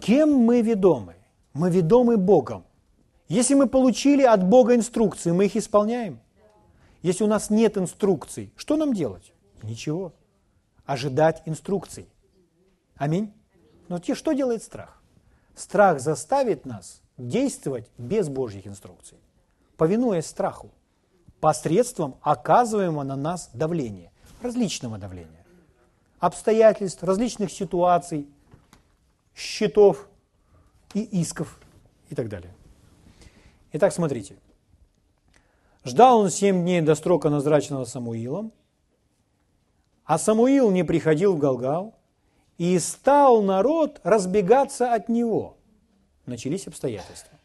Кем 0.00 0.32
мы 0.32 0.60
ведомы? 0.60 1.16
Мы 1.52 1.70
ведомы 1.70 2.16
Богом. 2.16 2.64
Если 3.28 3.54
мы 3.54 3.66
получили 3.66 4.22
от 4.22 4.44
Бога 4.44 4.74
инструкции, 4.74 5.30
мы 5.30 5.46
их 5.46 5.56
исполняем. 5.56 6.20
Если 7.02 7.24
у 7.24 7.26
нас 7.26 7.50
нет 7.50 7.78
инструкций, 7.78 8.52
что 8.56 8.76
нам 8.76 8.92
делать? 8.92 9.32
Ничего. 9.62 10.12
Ожидать 10.84 11.42
инструкций. 11.46 12.08
Аминь. 12.96 13.32
Но 13.88 13.98
те, 13.98 14.14
что 14.14 14.32
делает 14.32 14.62
страх? 14.62 15.02
Страх 15.54 16.00
заставит 16.00 16.66
нас 16.66 17.02
действовать 17.16 17.90
без 17.96 18.28
Божьих 18.28 18.66
инструкций 18.66 19.18
повинуясь 19.76 20.26
страху, 20.26 20.70
посредством 21.40 22.16
оказываемого 22.22 23.02
на 23.02 23.16
нас 23.16 23.50
давления, 23.52 24.12
различного 24.42 24.98
давления, 24.98 25.44
обстоятельств, 26.18 27.02
различных 27.02 27.50
ситуаций, 27.50 28.28
счетов 29.34 30.08
и 30.94 31.02
исков 31.02 31.60
и 32.08 32.14
так 32.14 32.28
далее. 32.28 32.54
Итак, 33.72 33.92
смотрите. 33.92 34.36
Ждал 35.84 36.20
он 36.20 36.30
семь 36.30 36.62
дней 36.62 36.80
до 36.80 36.94
срока, 36.94 37.28
назначенного 37.28 37.84
Самуилом, 37.84 38.52
а 40.04 40.18
Самуил 40.18 40.70
не 40.70 40.84
приходил 40.84 41.34
в 41.34 41.38
Галгал, 41.38 41.94
и 42.56 42.78
стал 42.78 43.42
народ 43.42 44.00
разбегаться 44.04 44.92
от 44.92 45.08
него. 45.08 45.56
Начались 46.26 46.66
обстоятельства. 46.66 47.38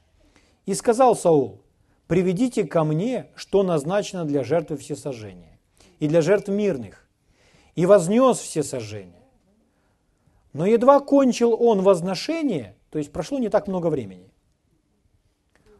И 0.65 0.73
сказал 0.73 1.15
Саул, 1.15 1.61
приведите 2.07 2.63
ко 2.63 2.83
мне, 2.83 3.27
что 3.35 3.63
назначено 3.63 4.25
для 4.25 4.43
жертвы 4.43 4.77
всесожжения 4.77 5.59
и 5.99 6.07
для 6.07 6.21
жертв 6.21 6.49
мирных, 6.49 7.09
и 7.75 7.85
вознес 7.85 8.37
всесожжение. 8.37 9.18
Но 10.53 10.65
едва 10.65 10.99
кончил 10.99 11.55
он 11.59 11.81
возношение, 11.81 12.75
то 12.89 12.97
есть 12.97 13.11
прошло 13.11 13.39
не 13.39 13.49
так 13.49 13.67
много 13.67 13.87
времени. 13.87 14.31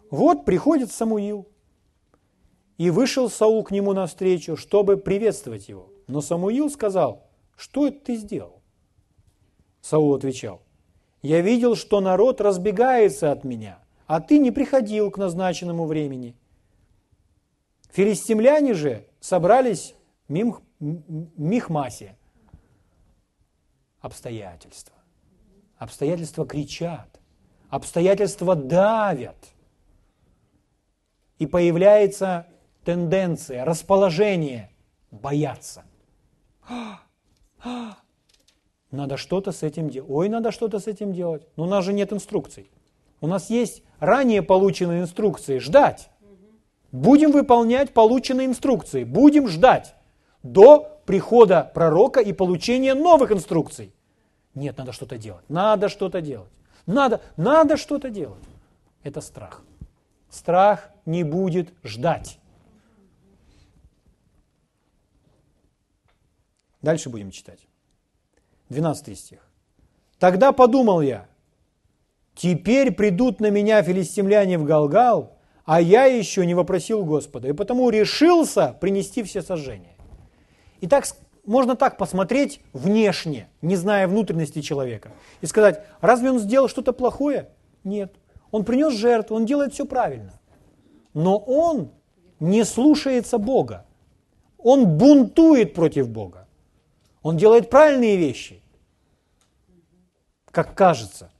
Вот 0.10 0.46
приходит 0.46 0.92
Самуил, 0.92 1.48
и 2.78 2.90
вышел 2.90 3.30
Саул 3.30 3.64
к 3.64 3.72
нему 3.72 3.94
навстречу, 3.94 4.56
чтобы 4.56 4.98
приветствовать 4.98 5.68
его. 5.68 5.90
Но 6.08 6.22
Самуил 6.22 6.70
сказал, 6.70 7.28
что 7.58 7.88
это 7.88 8.06
ты 8.06 8.16
сделал? 8.16 8.62
Саул 9.82 10.16
отвечал, 10.16 10.62
я 11.22 11.42
видел, 11.42 11.76
что 11.76 12.00
народ 12.00 12.42
разбегается 12.42 13.32
от 13.32 13.44
меня– 13.44 13.80
а 14.10 14.22
ты 14.22 14.40
не 14.40 14.50
приходил 14.50 15.12
к 15.12 15.20
назначенному 15.20 15.86
времени. 15.86 16.36
Филистимляне 17.92 18.74
же 18.74 19.06
собрались 19.20 19.94
в 20.28 20.34
Михмасе. 20.80 22.18
Обстоятельства. 24.02 24.96
Обстоятельства 25.78 26.46
кричат. 26.46 27.20
Обстоятельства 27.70 28.56
давят. 28.56 29.38
И 31.38 31.46
появляется 31.46 32.48
тенденция, 32.84 33.66
расположение 33.66 34.72
бояться. 35.12 35.84
Надо 38.92 39.18
что-то 39.18 39.52
с 39.52 39.64
этим 39.64 39.90
делать. 39.90 40.10
Ой, 40.10 40.30
надо 40.30 40.52
что-то 40.52 40.80
с 40.80 40.88
этим 40.88 41.14
делать. 41.14 41.48
Но 41.56 41.66
у 41.66 41.68
нас 41.68 41.86
же 41.86 41.94
нет 41.94 42.12
инструкций. 42.12 42.72
У 43.22 43.28
нас 43.28 43.52
есть 43.52 43.84
ранее 44.00 44.42
полученные 44.42 45.02
инструкции. 45.02 45.60
Ждать. 45.60 46.10
Будем 46.92 47.32
выполнять 47.32 47.94
полученные 47.94 48.48
инструкции. 48.48 49.04
Будем 49.04 49.48
ждать 49.48 49.94
до 50.42 50.99
прихода 51.10 51.64
пророка 51.74 52.20
и 52.20 52.34
получения 52.34 52.94
новых 52.94 53.32
инструкций. 53.32 53.92
Нет, 54.54 54.78
надо 54.78 54.92
что-то 54.92 55.18
делать. 55.18 55.44
Надо 55.50 55.90
что-то 55.90 56.22
делать. 56.22 56.52
Надо, 56.86 57.20
надо 57.36 57.78
что-то 57.78 58.12
делать. 58.12 58.44
Это 59.02 59.20
страх. 59.20 59.64
Страх 60.30 60.92
не 61.08 61.24
будет 61.24 61.74
ждать. 61.84 62.38
Дальше 66.84 67.10
будем 67.10 67.32
читать. 67.32 67.68
12 68.70 69.18
стих. 69.18 69.40
Тогда 70.20 70.52
подумал 70.52 71.02
я, 71.02 71.26
теперь 72.36 72.92
придут 72.92 73.40
на 73.40 73.50
меня 73.50 73.82
филистимляне 73.82 74.60
в 74.60 74.64
Галгал, 74.64 75.40
а 75.66 75.82
я 75.82 76.06
еще 76.06 76.46
не 76.46 76.54
вопросил 76.54 77.04
Господа, 77.04 77.48
и 77.48 77.54
потому 77.54 77.90
решился 77.90 78.78
принести 78.80 79.24
все 79.24 79.42
сожжения. 79.42 79.96
Итак, 80.82 81.06
можно 81.46 81.76
так 81.76 81.98
посмотреть 81.98 82.62
внешне, 82.74 83.50
не 83.62 83.76
зная 83.76 84.08
внутренности 84.08 84.62
человека, 84.62 85.12
и 85.42 85.46
сказать, 85.46 85.84
разве 86.02 86.32
он 86.32 86.40
сделал 86.40 86.68
что-то 86.68 86.94
плохое? 86.94 87.50
Нет. 87.84 88.16
Он 88.52 88.64
принес 88.64 88.94
жертву, 88.94 89.36
он 89.36 89.46
делает 89.46 89.74
все 89.74 89.86
правильно. 89.86 90.40
Но 91.14 91.38
он 91.38 91.92
не 92.40 92.64
слушается 92.64 93.38
Бога. 93.38 93.86
Он 94.58 94.98
бунтует 94.98 95.74
против 95.74 96.10
Бога. 96.10 96.48
Он 97.22 97.38
делает 97.38 97.70
правильные 97.70 98.18
вещи, 98.18 98.62
как 100.52 100.76
кажется. 100.76 101.32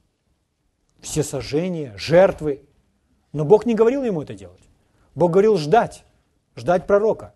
Все 1.00 1.22
сожжения, 1.22 1.94
жертвы. 1.96 2.62
Но 3.32 3.44
Бог 3.44 3.64
не 3.64 3.74
говорил 3.74 4.04
ему 4.04 4.22
это 4.22 4.34
делать. 4.34 4.60
Бог 5.14 5.30
говорил 5.30 5.56
ждать, 5.56 6.04
ждать 6.56 6.86
пророка. 6.86 7.34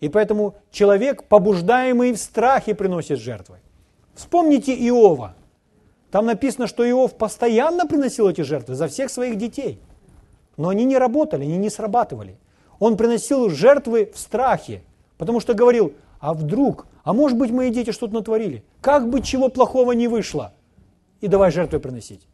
И 0.00 0.08
поэтому 0.08 0.56
человек, 0.70 1.24
побуждаемый 1.24 2.12
в 2.12 2.18
страхе, 2.18 2.74
приносит 2.74 3.18
жертвы. 3.18 3.58
Вспомните 4.14 4.74
Иова. 4.88 5.34
Там 6.10 6.26
написано, 6.26 6.66
что 6.66 6.88
Иов 6.88 7.16
постоянно 7.16 7.86
приносил 7.86 8.28
эти 8.28 8.42
жертвы 8.42 8.74
за 8.74 8.88
всех 8.88 9.10
своих 9.10 9.36
детей. 9.36 9.80
Но 10.56 10.68
они 10.68 10.84
не 10.84 10.98
работали, 10.98 11.42
они 11.42 11.56
не 11.56 11.70
срабатывали. 11.70 12.38
Он 12.78 12.96
приносил 12.96 13.48
жертвы 13.48 14.10
в 14.12 14.18
страхе, 14.18 14.82
потому 15.18 15.40
что 15.40 15.54
говорил, 15.54 15.94
а 16.20 16.34
вдруг, 16.34 16.86
а 17.02 17.12
может 17.12 17.36
быть 17.36 17.50
мои 17.50 17.70
дети 17.70 17.90
что-то 17.90 18.14
натворили, 18.14 18.64
как 18.80 19.08
бы 19.08 19.20
чего 19.22 19.48
плохого 19.48 19.92
не 19.92 20.06
вышло, 20.06 20.54
и 21.20 21.28
давай 21.28 21.50
жертвы 21.50 21.80
приносить. 21.80 22.26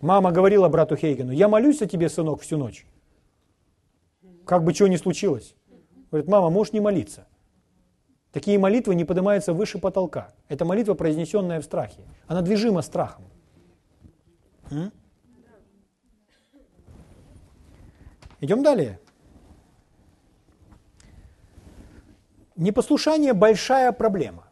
Мама 0.00 0.32
говорила 0.32 0.68
брату 0.68 0.96
Хейгену, 0.96 1.32
я 1.32 1.48
молюсь 1.48 1.80
о 1.80 1.86
тебе, 1.86 2.08
сынок, 2.08 2.42
всю 2.42 2.58
ночь 2.58 2.86
как 4.44 4.64
бы 4.64 4.72
чего 4.72 4.88
ни 4.88 4.96
случилось. 4.96 5.54
Говорит, 6.10 6.28
мама, 6.28 6.50
можешь 6.50 6.72
не 6.72 6.80
молиться. 6.80 7.26
Такие 8.32 8.58
молитвы 8.58 8.94
не 8.94 9.04
поднимаются 9.04 9.52
выше 9.52 9.78
потолка. 9.78 10.32
Это 10.48 10.64
молитва, 10.64 10.94
произнесенная 10.94 11.60
в 11.60 11.64
страхе. 11.64 12.02
Она 12.26 12.42
движима 12.42 12.82
страхом. 12.82 13.24
Идем 18.40 18.62
далее. 18.62 18.98
Непослушание– 22.56 23.32
большая 23.34 23.92
проблема. 23.92 24.48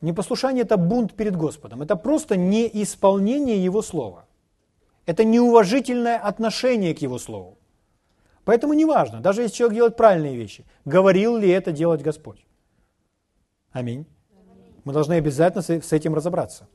Непослушание– 0.00 0.62
это 0.64 0.76
бунт 0.76 1.14
перед 1.14 1.36
Господом. 1.36 1.82
Это 1.82 1.96
просто 1.96 2.36
неисполнение 2.36 3.62
Его 3.62 3.82
Слова. 3.82 4.26
Это 5.06 5.24
неуважительное 5.24 6.18
отношение 6.18 6.94
к 6.94 7.02
Его 7.02 7.18
Слову. 7.18 7.57
Поэтому 8.48 8.72
неважно, 8.72 9.20
даже 9.20 9.42
если 9.42 9.56
человек 9.56 9.74
делает 9.74 9.96
правильные 9.98 10.34
вещи, 10.34 10.64
говорил 10.86 11.36
ли 11.36 11.50
это 11.50 11.70
делать 11.70 12.00
Господь. 12.00 12.46
Аминь. 13.72 14.06
Мы 14.84 14.94
должны 14.94 15.12
обязательно 15.12 15.60
с 15.60 15.92
этим 15.92 16.14
разобраться. 16.14 16.66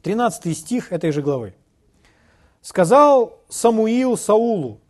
13 0.00 0.56
стих 0.56 0.92
этой 0.92 1.12
же 1.12 1.20
главы. 1.20 1.52
«Сказал 2.62 3.38
Самуил 3.50 4.16
Саулу, 4.16 4.80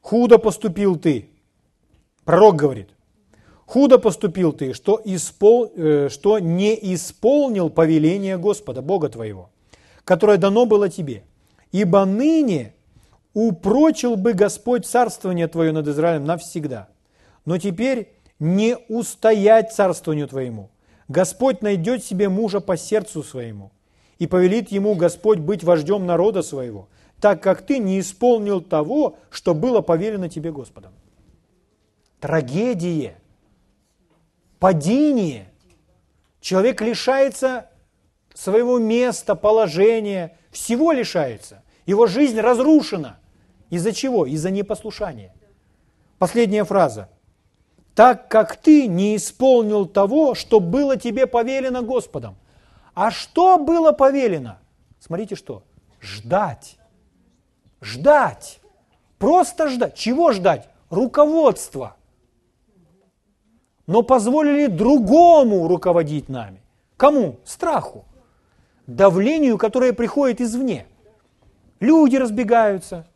худо 0.00 0.38
поступил 0.38 0.94
ты». 0.94 1.28
Пророк 2.24 2.54
говорит, 2.54 2.90
худо 3.66 3.98
поступил 3.98 4.52
ты, 4.52 4.74
что, 4.74 5.02
испол... 5.04 5.72
Э, 5.74 6.08
что 6.08 6.38
не 6.38 6.78
исполнил 6.94 7.68
повеление 7.68 8.38
Господа, 8.38 8.80
Бога 8.80 9.08
твоего, 9.08 9.50
которое 10.04 10.38
дано 10.38 10.66
было 10.66 10.88
тебе. 10.88 11.24
Ибо 11.72 12.04
ныне 12.04 12.74
упрочил 13.34 14.16
бы 14.16 14.32
Господь 14.32 14.86
царствование 14.86 15.48
Твое 15.48 15.72
над 15.72 15.86
Израилем 15.88 16.24
навсегда. 16.24 16.88
Но 17.44 17.58
теперь 17.58 18.12
не 18.38 18.76
устоять 18.88 19.72
царствованию 19.72 20.28
Твоему. 20.28 20.70
Господь 21.08 21.62
найдет 21.62 22.04
себе 22.04 22.28
мужа 22.28 22.60
по 22.60 22.76
сердцу 22.76 23.22
своему, 23.22 23.72
и 24.18 24.26
повелит 24.26 24.70
ему 24.70 24.94
Господь 24.94 25.38
быть 25.38 25.64
вождем 25.64 26.06
народа 26.06 26.42
своего, 26.42 26.88
так 27.20 27.42
как 27.42 27.62
ты 27.62 27.78
не 27.78 27.98
исполнил 28.00 28.60
того, 28.60 29.16
что 29.30 29.54
было 29.54 29.80
повелено 29.80 30.28
тебе 30.28 30.52
Господом. 30.52 30.92
Трагедия, 32.20 33.16
падение. 34.58 35.48
Человек 36.40 36.80
лишается 36.80 37.70
своего 38.34 38.78
места, 38.78 39.34
положения, 39.34 40.38
всего 40.50 40.92
лишается. 40.92 41.62
Его 41.86 42.06
жизнь 42.06 42.38
разрушена. 42.40 43.18
Из-за 43.70 43.92
чего? 43.92 44.26
Из-за 44.26 44.50
непослушания. 44.50 45.34
Последняя 46.18 46.64
фраза. 46.64 47.08
Так 47.94 48.28
как 48.28 48.56
ты 48.56 48.86
не 48.86 49.16
исполнил 49.16 49.86
того, 49.86 50.34
что 50.34 50.60
было 50.60 50.96
тебе 50.96 51.26
повелено 51.26 51.82
Господом. 51.82 52.36
А 52.94 53.10
что 53.10 53.58
было 53.58 53.92
повелено? 53.92 54.58
Смотрите 55.00 55.34
что. 55.34 55.62
Ждать. 56.00 56.78
Ждать. 57.80 58.60
Просто 59.18 59.68
ждать. 59.68 59.94
Чего 59.94 60.32
ждать? 60.32 60.68
Руководство. 60.90 61.96
Но 63.86 64.02
позволили 64.02 64.66
другому 64.66 65.68
руководить 65.68 66.28
нами. 66.28 66.62
Кому? 66.96 67.38
Страху. 67.44 68.04
Давлению, 68.86 69.58
которое 69.58 69.92
приходит 69.92 70.40
извне. 70.40 70.86
Люди 71.80 72.16
разбегаются, 72.16 73.06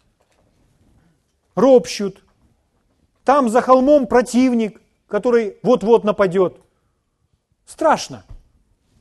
ропщут. 1.54 2.24
Там 3.22 3.48
за 3.48 3.60
холмом 3.60 4.06
противник, 4.06 4.80
который 5.06 5.58
вот-вот 5.62 6.04
нападет. 6.04 6.60
Страшно. 7.66 8.24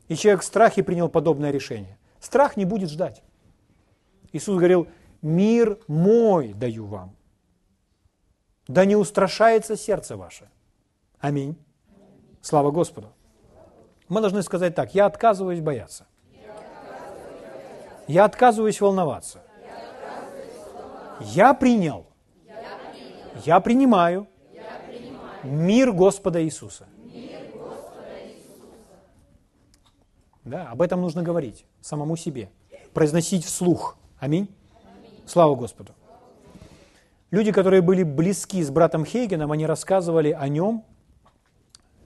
И 0.09 0.15
человек 0.15 0.41
в 0.41 0.45
страхе 0.45 0.83
принял 0.83 1.09
подобное 1.09 1.51
решение. 1.51 1.97
Страх 2.19 2.57
не 2.57 2.65
будет 2.65 2.89
ждать. 2.89 3.23
Иисус 4.33 4.55
говорил, 4.57 4.87
мир 5.21 5.79
мой 5.87 6.53
даю 6.53 6.85
вам. 6.85 7.15
Да 8.67 8.85
не 8.85 8.95
устрашается 8.95 9.75
сердце 9.75 10.17
ваше. 10.17 10.49
Аминь. 11.19 11.57
Слава 12.41 12.71
Господу. 12.71 13.13
Мы 14.09 14.21
должны 14.21 14.41
сказать 14.43 14.75
так, 14.75 14.93
я 14.93 15.05
отказываюсь 15.05 15.61
бояться. 15.61 16.05
Я 18.07 18.25
отказываюсь 18.25 18.81
волноваться. 18.81 19.42
Я 21.21 21.53
принял 21.53 22.07
я 23.45 23.59
принимаю, 23.59 24.27
мир 25.43 25.91
Господа 25.91 26.43
Иисуса. 26.43 26.87
Да, 30.43 30.69
об 30.69 30.81
этом 30.81 31.01
нужно 31.01 31.23
говорить 31.23 31.65
самому 31.81 32.15
себе, 32.15 32.49
произносить 32.93 33.45
вслух. 33.45 33.97
Аминь. 34.19 34.49
Слава 35.25 35.55
Господу. 35.55 35.93
Люди, 37.31 37.51
которые 37.51 37.81
были 37.81 38.03
близки 38.03 38.61
с 38.61 38.69
братом 38.69 39.05
Хейгеном, 39.05 39.51
они 39.51 39.65
рассказывали 39.65 40.31
о 40.31 40.47
нем 40.47 40.85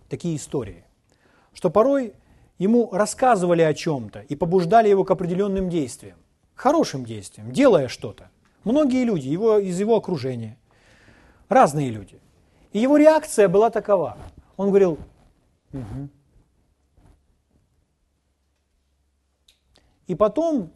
такие 0.08 0.38
истории, 0.38 0.86
что 1.54 1.70
порой 1.70 2.13
ему 2.58 2.89
рассказывали 2.91 3.63
о 3.63 3.74
чем-то 3.74 4.22
и 4.22 4.36
побуждали 4.36 4.88
его 4.88 5.04
к 5.04 5.12
определенным 5.12 5.70
действиям, 5.70 6.17
хорошим 6.56 7.06
действиям, 7.06 7.52
делая 7.52 7.88
что-то. 7.88 8.30
Многие 8.67 9.03
люди 9.03 9.27
его, 9.27 9.58
из 9.58 9.80
его 9.80 9.95
окружения– 9.95 10.58
Разные 11.49 11.89
люди. 11.89 12.19
И 12.73 12.80
его 12.80 12.97
реакция 12.97 13.47
была 13.47 13.69
такова. 13.69 14.17
Он 14.58 14.69
говорил, 14.69 14.99
угу. 15.71 16.10
И 20.08 20.15
потом 20.15 20.71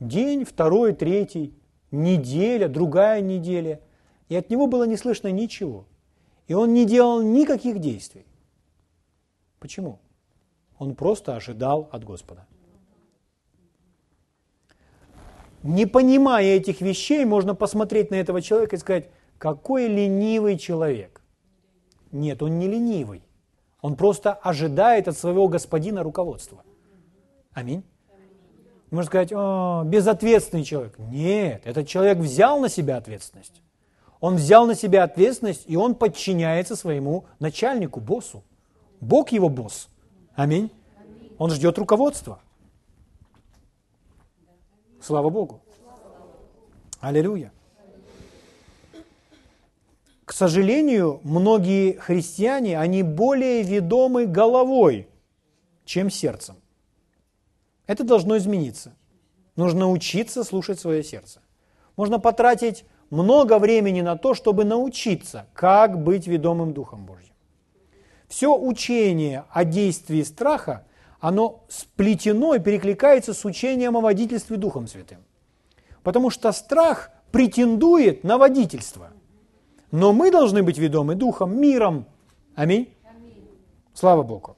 день, 0.00 0.44
второй, 0.44 0.94
третий, 0.94 1.54
неделя, 1.90 2.68
другая 2.68 3.20
неделя, 3.20 3.80
и 4.28 4.36
от 4.36 4.50
него 4.50 4.66
было 4.66 4.84
не 4.84 4.96
слышно 4.96 5.28
ничего. 5.30 5.86
И 6.46 6.54
он 6.54 6.72
не 6.72 6.86
делал 6.86 7.22
никаких 7.22 7.80
действий. 7.80 8.26
Почему? 9.58 9.98
Он 10.78 10.94
просто 10.94 11.36
ожидал 11.36 11.88
от 11.92 12.04
Господа. 12.04 12.46
Не 15.62 15.86
понимая 15.86 16.56
этих 16.56 16.80
вещей, 16.80 17.24
можно 17.24 17.54
посмотреть 17.54 18.10
на 18.10 18.16
этого 18.16 18.40
человека 18.40 18.76
и 18.76 18.78
сказать, 18.78 19.08
какой 19.38 19.88
ленивый 19.88 20.58
человек. 20.58 21.22
Нет, 22.12 22.42
он 22.42 22.58
не 22.58 22.66
ленивый. 22.66 23.22
Он 23.80 23.96
просто 23.96 24.32
ожидает 24.32 25.08
от 25.08 25.16
своего 25.16 25.48
господина 25.48 26.02
руководства. 26.02 26.62
Аминь. 27.52 27.82
Можно 28.90 29.06
сказать, 29.06 29.32
О, 29.32 29.84
безответственный 29.84 30.64
человек. 30.64 30.98
Нет, 30.98 31.62
этот 31.64 31.86
человек 31.86 32.18
взял 32.18 32.58
на 32.58 32.68
себя 32.68 32.96
ответственность. 32.96 33.62
Он 34.20 34.36
взял 34.36 34.66
на 34.66 34.74
себя 34.74 35.04
ответственность, 35.04 35.64
и 35.66 35.76
он 35.76 35.94
подчиняется 35.94 36.76
своему 36.76 37.24
начальнику, 37.38 38.00
боссу. 38.00 38.42
Бог 39.00 39.30
его 39.32 39.48
босс. 39.48 39.88
Аминь. 40.34 40.70
Он 41.38 41.50
ждет 41.50 41.78
руководства. 41.78 42.40
Слава 45.00 45.30
Богу. 45.30 45.60
Аллилуйя. 47.00 47.52
К 50.24 50.32
сожалению, 50.32 51.20
многие 51.24 51.92
христиане, 51.92 52.78
они 52.78 53.02
более 53.02 53.62
ведомы 53.62 54.26
головой, 54.26 55.08
чем 55.84 56.10
сердцем. 56.10 56.56
Это 57.86 58.04
должно 58.04 58.36
измениться. 58.36 58.94
Нужно 59.56 59.90
учиться 59.90 60.44
слушать 60.44 60.78
свое 60.78 61.02
сердце. 61.02 61.40
Можно 61.96 62.20
потратить 62.20 62.84
много 63.10 63.58
времени 63.58 64.02
на 64.02 64.16
то, 64.16 64.34
чтобы 64.34 64.64
научиться, 64.64 65.46
как 65.52 66.02
быть 66.02 66.26
ведомым 66.26 66.72
Духом 66.72 67.06
Божьим. 67.06 67.34
Все 68.28 68.56
учение 68.56 69.44
о 69.50 69.64
действии 69.64 70.22
страха, 70.22 70.86
оно 71.20 71.64
сплетено 71.68 72.54
и 72.54 72.60
перекликается 72.60 73.34
с 73.34 73.44
учением 73.44 73.96
о 73.96 74.00
водительстве 74.00 74.56
Духом 74.56 74.86
Святым. 74.86 75.18
Потому 76.02 76.30
что 76.30 76.50
страх 76.52 77.10
претендует 77.30 78.24
на 78.24 78.38
водительство. 78.38 79.10
Но 79.90 80.12
мы 80.12 80.30
должны 80.30 80.62
быть 80.62 80.78
ведомы 80.78 81.14
Духом, 81.14 81.60
миром. 81.60 82.06
Аминь. 82.54 82.88
Слава 83.92 84.22
Богу. 84.22 84.56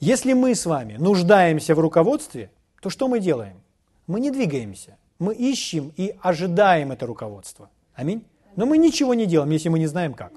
Если 0.00 0.34
мы 0.34 0.54
с 0.54 0.66
вами 0.66 0.96
нуждаемся 0.98 1.74
в 1.74 1.80
руководстве, 1.80 2.50
то 2.82 2.90
что 2.90 3.08
мы 3.08 3.20
делаем? 3.20 3.62
Мы 4.06 4.20
не 4.20 4.30
двигаемся. 4.30 4.98
Мы 5.18 5.34
ищем 5.34 5.92
и 5.96 6.14
ожидаем 6.20 6.92
это 6.92 7.06
руководство. 7.06 7.70
Аминь. 7.94 8.24
Но 8.56 8.66
мы 8.66 8.78
ничего 8.78 9.14
не 9.14 9.26
делаем, 9.26 9.50
если 9.50 9.68
мы 9.68 9.78
не 9.78 9.86
знаем 9.86 10.12
как. 10.12 10.32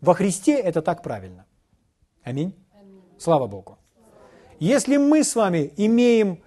Во 0.00 0.14
Христе 0.14 0.54
это 0.54 0.82
так 0.82 1.02
правильно. 1.02 1.44
Аминь. 2.22 2.54
Слава 3.18 3.46
Богу. 3.46 3.78
Если 4.58 4.96
мы 4.96 5.24
с 5.24 5.34
вами 5.34 5.72
имеем 5.76 6.42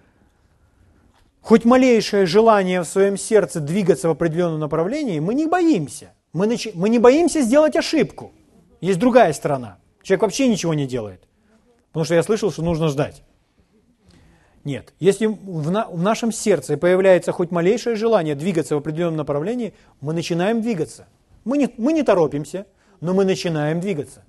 хоть 1.42 1.66
малейшее 1.66 2.26
желание 2.26 2.82
в 2.82 2.86
своем 2.86 3.18
сердце 3.18 3.60
двигаться 3.60 4.08
в 4.08 4.12
определенном 4.12 4.60
направлении, 4.60 5.20
мы 5.20 5.34
не 5.34 5.46
боимся. 5.46 6.14
Мы, 6.32 6.48
нач... 6.48 6.68
мы 6.74 6.90
не 6.90 7.00
боимся 7.00 7.42
сделать 7.42 7.76
ошибку. 7.76 8.32
Есть 8.82 9.00
другая 9.00 9.34
сторона. 9.34 9.78
Человек 10.02 10.24
вообще 10.24 10.48
ничего 10.48 10.74
не 10.74 10.88
делает. 10.88 11.28
Потому 11.90 12.06
что 12.06 12.16
я 12.16 12.24
слышал, 12.24 12.52
что 12.52 12.64
нужно 12.64 12.88
ждать. 12.88 13.24
Нет. 14.64 14.94
Если 15.00 15.28
в, 15.28 15.70
на, 15.70 15.88
в 15.88 16.02
нашем 16.02 16.32
сердце 16.32 16.78
появляется 16.78 17.32
хоть 17.32 17.52
малейшее 17.52 17.96
желание 17.96 18.36
двигаться 18.36 18.76
в 18.76 18.80
определенном 18.80 19.18
направлении, 19.18 19.74
мы 20.02 20.14
начинаем 20.14 20.62
двигаться. 20.62 21.08
Мы 21.46 21.58
не, 21.58 21.70
мы 21.78 21.94
не 21.94 22.04
торопимся, 22.04 22.66
но 23.04 23.14
мы 23.14 23.26
начинаем 23.26 23.82
двигаться. 23.82 24.24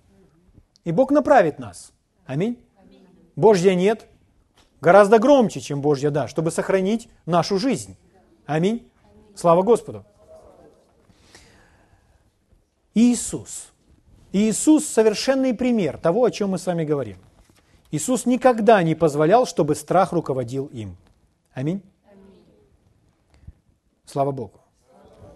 И 0.82 0.90
Бог 0.90 1.12
направит 1.12 1.60
нас. 1.60 1.92
Аминь. 2.26 2.58
Божья 3.36 3.72
нет 3.74 4.08
гораздо 4.80 5.20
громче, 5.20 5.60
чем 5.60 5.80
Божья 5.80 6.10
да, 6.10 6.26
чтобы 6.26 6.50
сохранить 6.50 7.08
нашу 7.24 7.58
жизнь. 7.58 7.96
Аминь. 8.46 8.90
Слава 9.36 9.62
Господу. 9.62 10.04
Иисус. 12.94 13.72
Иисус 14.32 14.86
совершенный 14.86 15.54
пример 15.54 15.96
того, 15.96 16.24
о 16.24 16.32
чем 16.32 16.50
мы 16.50 16.58
с 16.58 16.66
вами 16.66 16.84
говорим. 16.84 17.18
Иисус 17.92 18.26
никогда 18.26 18.82
не 18.82 18.96
позволял, 18.96 19.46
чтобы 19.46 19.76
страх 19.76 20.12
руководил 20.12 20.66
им. 20.66 20.96
Аминь. 21.52 21.80
Слава 24.04 24.32
Богу. 24.32 24.63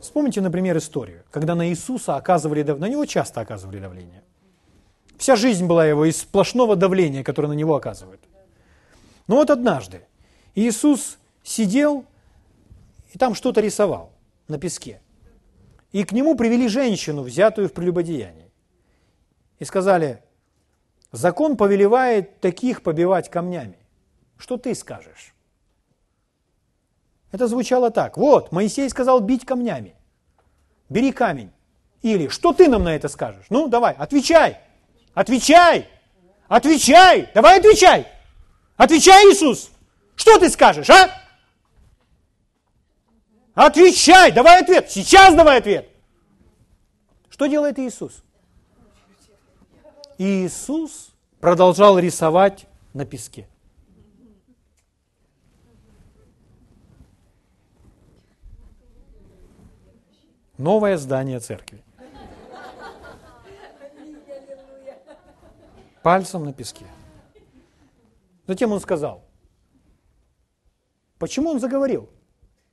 Вспомните, 0.00 0.40
например, 0.40 0.76
историю, 0.76 1.24
когда 1.30 1.54
на 1.54 1.68
Иисуса 1.68 2.16
оказывали 2.16 2.62
на 2.62 2.88
него 2.88 3.04
часто 3.04 3.40
оказывали 3.40 3.78
давление. 3.78 4.22
Вся 5.18 5.34
жизнь 5.34 5.66
была 5.66 5.84
его 5.84 6.04
из 6.04 6.18
сплошного 6.18 6.76
давления, 6.76 7.24
которое 7.24 7.48
на 7.48 7.54
него 7.54 7.74
оказывают. 7.74 8.20
Но 9.26 9.37
вот 9.37 9.50
однажды 9.50 10.02
Иисус 10.54 11.18
сидел 11.42 12.04
и 13.12 13.18
там 13.18 13.34
что-то 13.34 13.61
рисовал 13.61 14.12
на 14.46 14.58
песке. 14.58 15.00
И 15.90 16.04
к 16.04 16.12
нему 16.12 16.37
привели 16.37 16.68
женщину, 16.68 17.22
взятую 17.22 17.68
в 17.68 17.72
прелюбодеянии. 17.72 18.52
И 19.58 19.64
сказали, 19.64 20.22
Закон 21.12 21.56
повелевает 21.56 22.40
таких 22.40 22.82
побивать 22.82 23.30
камнями. 23.30 23.78
Что 24.37 24.58
ты 24.58 24.74
скажешь? 24.74 25.34
Это 27.30 27.46
звучало 27.46 27.90
так. 27.90 28.16
Вот, 28.16 28.52
Моисей 28.52 28.88
сказал 28.88 29.20
бить 29.20 29.44
камнями. 29.44 29.94
Бери 30.88 31.12
камень. 31.12 31.50
Или, 32.02 32.28
что 32.28 32.52
ты 32.52 32.68
нам 32.68 32.84
на 32.84 32.94
это 32.94 33.08
скажешь? 33.08 33.46
Ну, 33.50 33.68
давай, 33.68 33.94
отвечай. 33.94 34.58
Отвечай. 35.14 35.88
Отвечай. 36.46 37.30
Давай 37.34 37.58
отвечай. 37.58 38.06
Отвечай, 38.76 39.24
Иисус. 39.24 39.70
Что 40.14 40.38
ты 40.38 40.48
скажешь, 40.48 40.88
а? 40.88 41.10
Отвечай. 43.54 44.32
Давай 44.32 44.62
ответ. 44.62 44.90
Сейчас 44.90 45.34
давай 45.34 45.58
ответ. 45.58 45.88
Что 47.28 47.46
делает 47.46 47.78
Иисус? 47.78 48.22
Иисус 50.16 51.10
продолжал 51.40 51.98
рисовать 51.98 52.66
на 52.94 53.04
песке. 53.04 53.46
Новое 60.59 60.97
здание 60.97 61.38
церкви. 61.38 61.85
Пальцем 66.03 66.44
на 66.44 66.53
песке. 66.53 66.85
Затем 68.49 68.73
он 68.73 68.81
сказал, 68.81 69.23
почему 71.18 71.51
он 71.51 71.61
заговорил? 71.61 72.09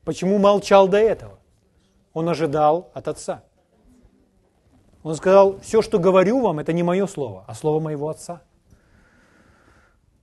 Почему 0.04 0.40
молчал 0.40 0.88
до 0.88 0.98
этого? 0.98 1.38
Он 2.14 2.28
ожидал 2.28 2.90
от 2.96 3.08
отца. 3.08 3.44
Он 5.04 5.16
сказал, 5.16 5.60
все, 5.60 5.84
что 5.84 6.00
говорю 6.00 6.42
вам, 6.42 6.58
это 6.58 6.74
не 6.74 6.82
мое 6.82 7.06
слово, 7.06 7.46
а 7.48 7.54
слово 7.54 7.80
моего 7.80 8.10
отца. 8.10 8.42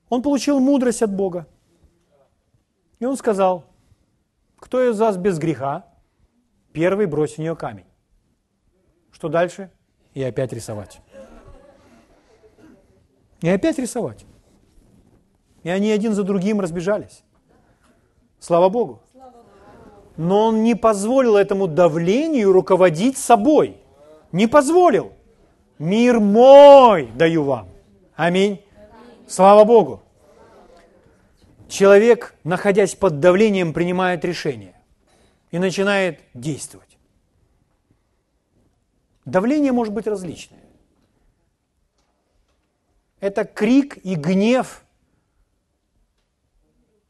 Он 0.08 0.20
получил 0.20 0.58
мудрость 0.58 1.02
от 1.02 1.14
Бога. 1.14 1.46
И 2.98 3.04
он 3.04 3.16
сказал, 3.16 3.66
кто 4.58 4.82
из 4.90 4.98
вас 4.98 5.16
без 5.16 5.38
греха, 5.38 5.91
первый 6.72 7.06
брось 7.06 7.34
в 7.34 7.38
нее 7.38 7.56
камень. 7.56 7.86
Что 9.12 9.28
дальше? 9.28 9.70
И 10.14 10.22
опять 10.22 10.52
рисовать. 10.52 11.00
И 13.40 13.48
опять 13.48 13.78
рисовать. 13.78 14.24
И 15.62 15.68
они 15.68 15.90
один 15.90 16.14
за 16.14 16.22
другим 16.22 16.60
разбежались. 16.60 17.22
Слава 18.38 18.68
Богу. 18.68 19.02
Но 20.16 20.48
он 20.48 20.62
не 20.62 20.74
позволил 20.74 21.36
этому 21.36 21.68
давлению 21.68 22.52
руководить 22.52 23.16
собой. 23.16 23.78
Не 24.32 24.46
позволил. 24.46 25.12
Мир 25.78 26.20
мой 26.20 27.10
даю 27.14 27.44
вам. 27.44 27.68
Аминь. 28.14 28.64
Слава 29.26 29.64
Богу. 29.64 30.02
Человек, 31.68 32.34
находясь 32.44 32.94
под 32.94 33.20
давлением, 33.20 33.72
принимает 33.72 34.24
решение 34.24 34.74
и 35.52 35.58
начинает 35.60 36.20
действовать. 36.34 36.98
Давление 39.24 39.70
может 39.70 39.94
быть 39.94 40.08
различное. 40.08 40.58
Это 43.20 43.44
крик 43.44 43.98
и 44.04 44.16
гнев 44.16 44.84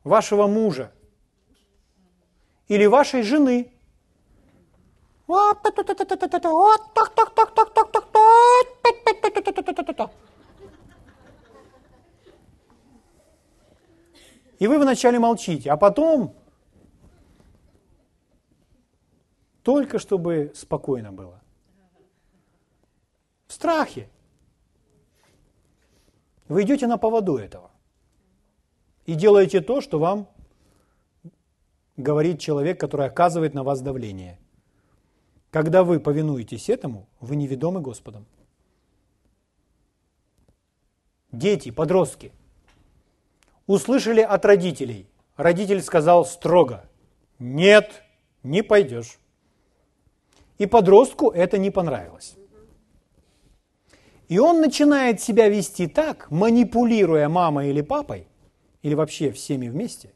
вашего 0.05 0.46
мужа 0.46 0.92
или 2.68 2.85
вашей 2.85 3.22
жены– 3.22 3.72
и 14.59 14.66
вы 14.66 14.78
вначале 14.78 15.18
молчите, 15.18 15.70
а 15.70 15.76
потом 15.76 16.35
только 19.62 19.98
чтобы 19.98 20.53
спокойно 20.55 21.12
было. 21.12 21.40
страхе. 23.48 24.09
Вы 26.48 26.62
идете 26.62 26.87
на 26.87 26.96
поводу 26.96 27.37
этого. 27.37 27.70
И 29.05 29.14
делаете 29.14 29.61
то, 29.61 29.81
что 29.81 29.98
вам 29.98 30.29
говорит 31.96 32.40
человек, 32.40 32.81
который 32.81 33.07
оказывает 33.07 33.55
на 33.55 33.62
вас 33.62 33.81
давление. 33.81 34.38
Когда 35.51 35.85
вы 35.85 36.01
повинуетесь 36.01 36.70
этому, 36.70 37.07
вы 37.20 37.37
неведомы 37.37 37.81
Господом. 37.81 38.27
Дети, 41.31 41.70
подростки, 41.70 42.33
услышали 43.66 44.22
от 44.22 44.44
родителей. 44.44 45.07
Родитель 45.37 45.83
сказал 45.83 46.25
строго, 46.25 46.85
нет, 47.38 48.03
не 48.42 48.62
пойдешь. 48.62 49.18
И 50.62 50.66
подростку 50.66 51.31
это 51.31 51.59
не 51.59 51.72
понравилось. 51.72 52.37
И 54.29 54.38
он 54.38 54.61
начинает 54.61 55.20
себя 55.20 55.48
вести 55.48 55.88
так, 55.88 56.31
манипулируя 56.31 57.29
мамой 57.29 57.70
или 57.70 57.81
папой, 57.81 58.29
или 58.83 58.94
вообще 58.94 59.33
всеми 59.33 59.66
вместе, 59.68 60.12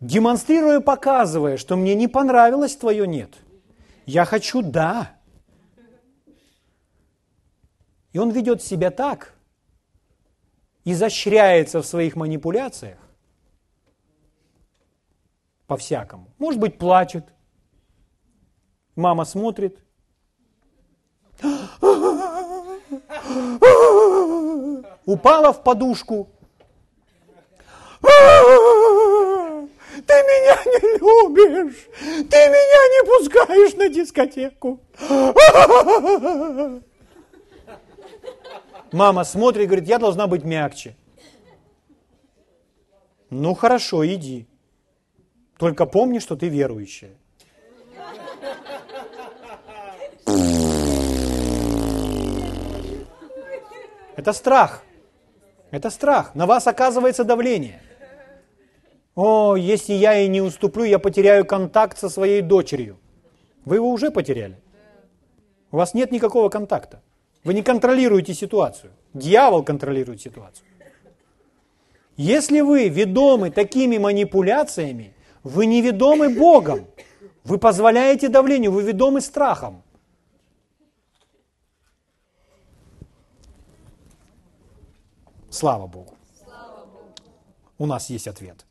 демонстрируя, 0.00 0.80
показывая, 0.80 1.58
что 1.58 1.76
мне 1.76 1.94
не 1.94 2.08
понравилось 2.08 2.74
твое 2.74 3.06
«нет». 3.06 3.36
Я 4.04 4.24
хочу 4.24 4.62
«да». 4.62 5.12
И 8.12 8.18
он 8.18 8.30
ведет 8.30 8.64
себя 8.64 8.90
так, 8.90 9.32
изощряется 10.84 11.82
в 11.82 11.86
своих 11.86 12.16
манипуляциях, 12.16 12.98
по-всякому. 15.68 16.26
Может 16.38 16.58
быть, 16.58 16.78
плачет. 16.78 17.32
Мама 19.00 19.24
смотрит. 19.24 19.78
Упала 25.06 25.52
в 25.54 25.64
подушку. 25.64 26.28
Ты 30.06 30.14
меня 30.30 30.56
не 30.66 30.80
любишь, 30.98 31.88
ты 32.30 32.38
меня 32.54 32.82
не 32.94 33.00
пускаешь 33.06 33.74
на 33.74 33.88
дискотеку. 33.88 34.80
Мама 38.92 39.24
смотрит 39.24 39.64
и 39.64 39.66
говорит, 39.66 39.88
я 39.88 39.98
должна 39.98 40.26
быть 40.26 40.44
мягче. 40.44 40.94
Ну 43.30 43.54
хорошо, 43.54 44.06
иди. 44.06 44.46
Только 45.58 45.86
помни, 45.86 46.18
что 46.18 46.36
ты 46.36 46.48
верующая. 46.48 47.19
Это 54.20 54.34
страх. 54.34 54.82
Это 55.70 55.88
страх. 55.88 56.34
На 56.34 56.44
вас 56.44 56.66
оказывается 56.66 57.24
давление. 57.24 57.80
О, 59.14 59.56
если 59.56 59.94
я 59.94 60.12
ей 60.12 60.28
не 60.28 60.42
уступлю, 60.42 60.84
я 60.84 60.98
потеряю 60.98 61.46
контакт 61.46 61.96
со 61.98 62.10
своей 62.10 62.42
дочерью. 62.42 62.98
Вы 63.64 63.76
его 63.76 63.88
уже 63.88 64.10
потеряли. 64.10 64.56
У 65.72 65.76
вас 65.78 65.94
нет 65.94 66.12
никакого 66.12 66.50
контакта. 66.50 67.00
Вы 67.44 67.54
не 67.54 67.62
контролируете 67.62 68.34
ситуацию. 68.34 68.92
Дьявол 69.14 69.64
контролирует 69.64 70.20
ситуацию. 70.20 70.66
Если 72.18 72.60
вы 72.60 72.88
ведомы 72.88 73.50
такими 73.50 73.96
манипуляциями, 73.96 75.14
вы 75.44 75.64
не 75.64 75.80
ведомы 75.80 76.28
Богом. 76.28 76.80
Вы 77.44 77.56
позволяете 77.56 78.28
давлению, 78.28 78.72
вы 78.72 78.82
ведомы 78.82 79.22
страхом. 79.22 79.82
Слава 85.50 85.86
Богу. 85.86 86.14
У 87.78 87.86
нас 87.86 88.10
есть 88.10 88.28
ответ. 88.28 88.64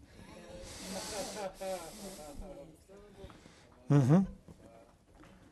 Угу. 3.89 4.25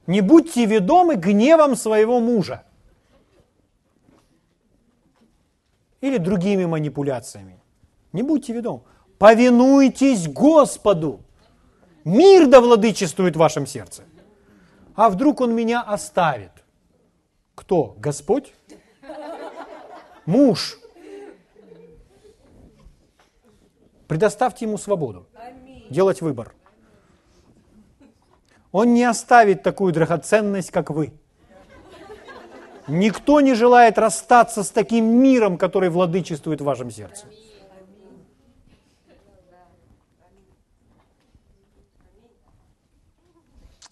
Не 0.08 0.22
будьте 0.22 0.66
ведомы 0.66 1.16
гневом 1.16 1.76
своего 1.76 2.20
мужа. 2.20 2.64
Или 6.00 6.18
другими 6.18 6.66
манипуляциями. 6.66 7.60
Не 8.14 8.24
будьте 8.24 8.54
ведомы. 8.54 8.82
Повинуйтесь 9.18 10.28
Господу. 10.28 11.20
Мир 12.06 12.48
да 12.48 12.62
владычествует 12.62 13.36
в 13.36 13.40
вашем 13.40 13.66
сердце. 13.66 14.04
А 14.96 15.10
вдруг 15.10 15.42
Он 15.42 15.54
меня 15.54 15.82
оставит? 15.82 16.52
Кто? 17.56 17.96
Господь? 17.98 18.54
Муж. 20.26 20.78
Предоставьте 24.08 24.66
ему 24.66 24.78
свободу. 24.78 25.28
Делать 25.90 26.22
выбор. 26.22 26.54
Он 28.72 28.94
не 28.94 29.04
оставит 29.04 29.64
такую 29.64 29.94
драгоценность, 29.94 30.72
как 30.72 30.90
вы. 30.90 31.14
Никто 32.88 33.42
не 33.42 33.54
желает 33.54 33.98
расстаться 33.98 34.64
с 34.64 34.70
таким 34.70 35.06
миром, 35.22 35.58
который 35.58 35.90
владычествует 35.90 36.62
в 36.62 36.64
вашем 36.64 36.90
сердце. 36.90 37.28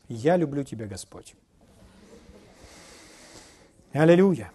Я 0.07 0.37
люблю 0.37 0.63
Тебя, 0.63 0.85
Господь. 0.85 1.35
Аллилуйя. 3.91 4.51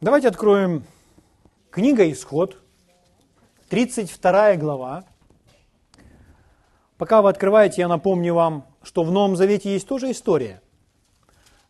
Давайте 0.00 0.28
откроем 0.28 0.84
книга 1.70 2.10
Исход, 2.10 2.61
32 3.72 4.56
глава. 4.56 5.02
Пока 6.98 7.22
вы 7.22 7.30
открываете, 7.30 7.80
я 7.80 7.88
напомню 7.88 8.34
вам, 8.34 8.66
что 8.82 9.02
в 9.02 9.10
Новом 9.10 9.34
Завете 9.34 9.72
есть 9.72 9.88
тоже 9.88 10.10
история, 10.10 10.60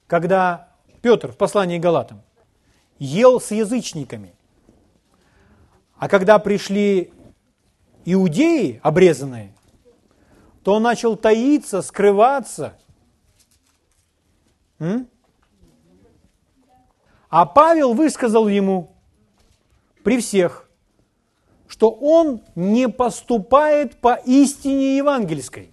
когда 0.08 0.68
Петр 1.00 1.30
в 1.30 1.36
послании 1.36 1.78
Галатам 1.78 2.22
ел 2.98 3.40
с 3.40 3.52
язычниками, 3.52 4.34
а 5.96 6.08
когда 6.08 6.40
пришли 6.40 7.12
иудеи 8.04 8.80
обрезанные, 8.82 9.54
то 10.64 10.74
он 10.74 10.82
начал 10.82 11.14
таиться, 11.14 11.82
скрываться. 11.82 12.76
М? 14.80 15.06
А 17.28 17.46
Павел 17.46 17.94
высказал 17.94 18.48
ему 18.48 18.92
при 20.02 20.20
всех, 20.20 20.68
что 21.72 21.90
он 21.90 22.42
не 22.54 22.88
поступает 22.88 23.96
по 23.96 24.14
истине 24.26 24.98
евангельской. 24.98 25.70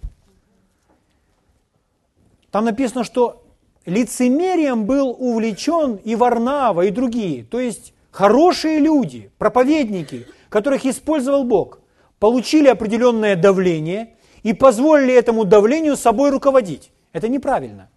Там 2.50 2.64
написано, 2.64 3.04
что 3.04 3.44
лицемерием 3.84 4.86
был 4.86 5.10
увлечен 5.10 5.96
и 5.96 6.16
Варнава, 6.16 6.82
и 6.82 6.90
другие. 6.90 7.44
То 7.44 7.60
есть 7.60 7.92
хорошие 8.10 8.78
люди, 8.78 9.30
проповедники, 9.38 10.26
которых 10.48 10.86
использовал 10.86 11.44
Бог, 11.44 11.80
получили 12.18 12.68
определенное 12.68 13.36
давление– 13.36 14.14
и 14.42 14.52
позволили 14.52 15.14
этому 15.14 15.44
давлению 15.44 15.96
собой 15.96 16.30
руководить. 16.30 16.92
Это 17.12 17.28
неправильно. 17.28 17.90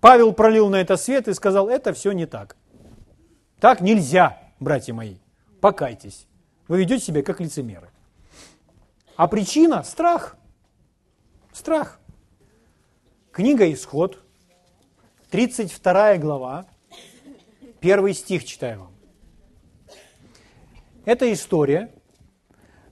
Павел 0.00 0.32
пролил 0.32 0.68
на 0.70 0.76
это 0.76 0.96
свет 0.96 1.28
и 1.28 1.34
сказал, 1.34 1.68
это 1.68 1.92
все 1.92 2.12
не 2.12 2.26
так. 2.26 2.56
Так 3.60 3.80
нельзя, 3.82 4.38
братья 4.58 4.94
мои. 4.94 5.16
Покайтесь. 5.60 6.26
Вы 6.68 6.80
ведете 6.80 7.06
себя 7.06 7.22
как 7.22 7.40
лицемеры. 7.40 7.90
А 9.16 9.28
причина– 9.28 9.82
страх. 9.84 10.36
Страх. 11.52 12.00
Книга 13.32 13.70
Исход, 13.72 14.22
32 15.30 16.16
глава, 16.18 16.66
первый 17.80 18.14
стих 18.14 18.44
читаю 18.44 18.80
вам. 18.80 18.92
Это 21.04 21.32
история, 21.32 21.92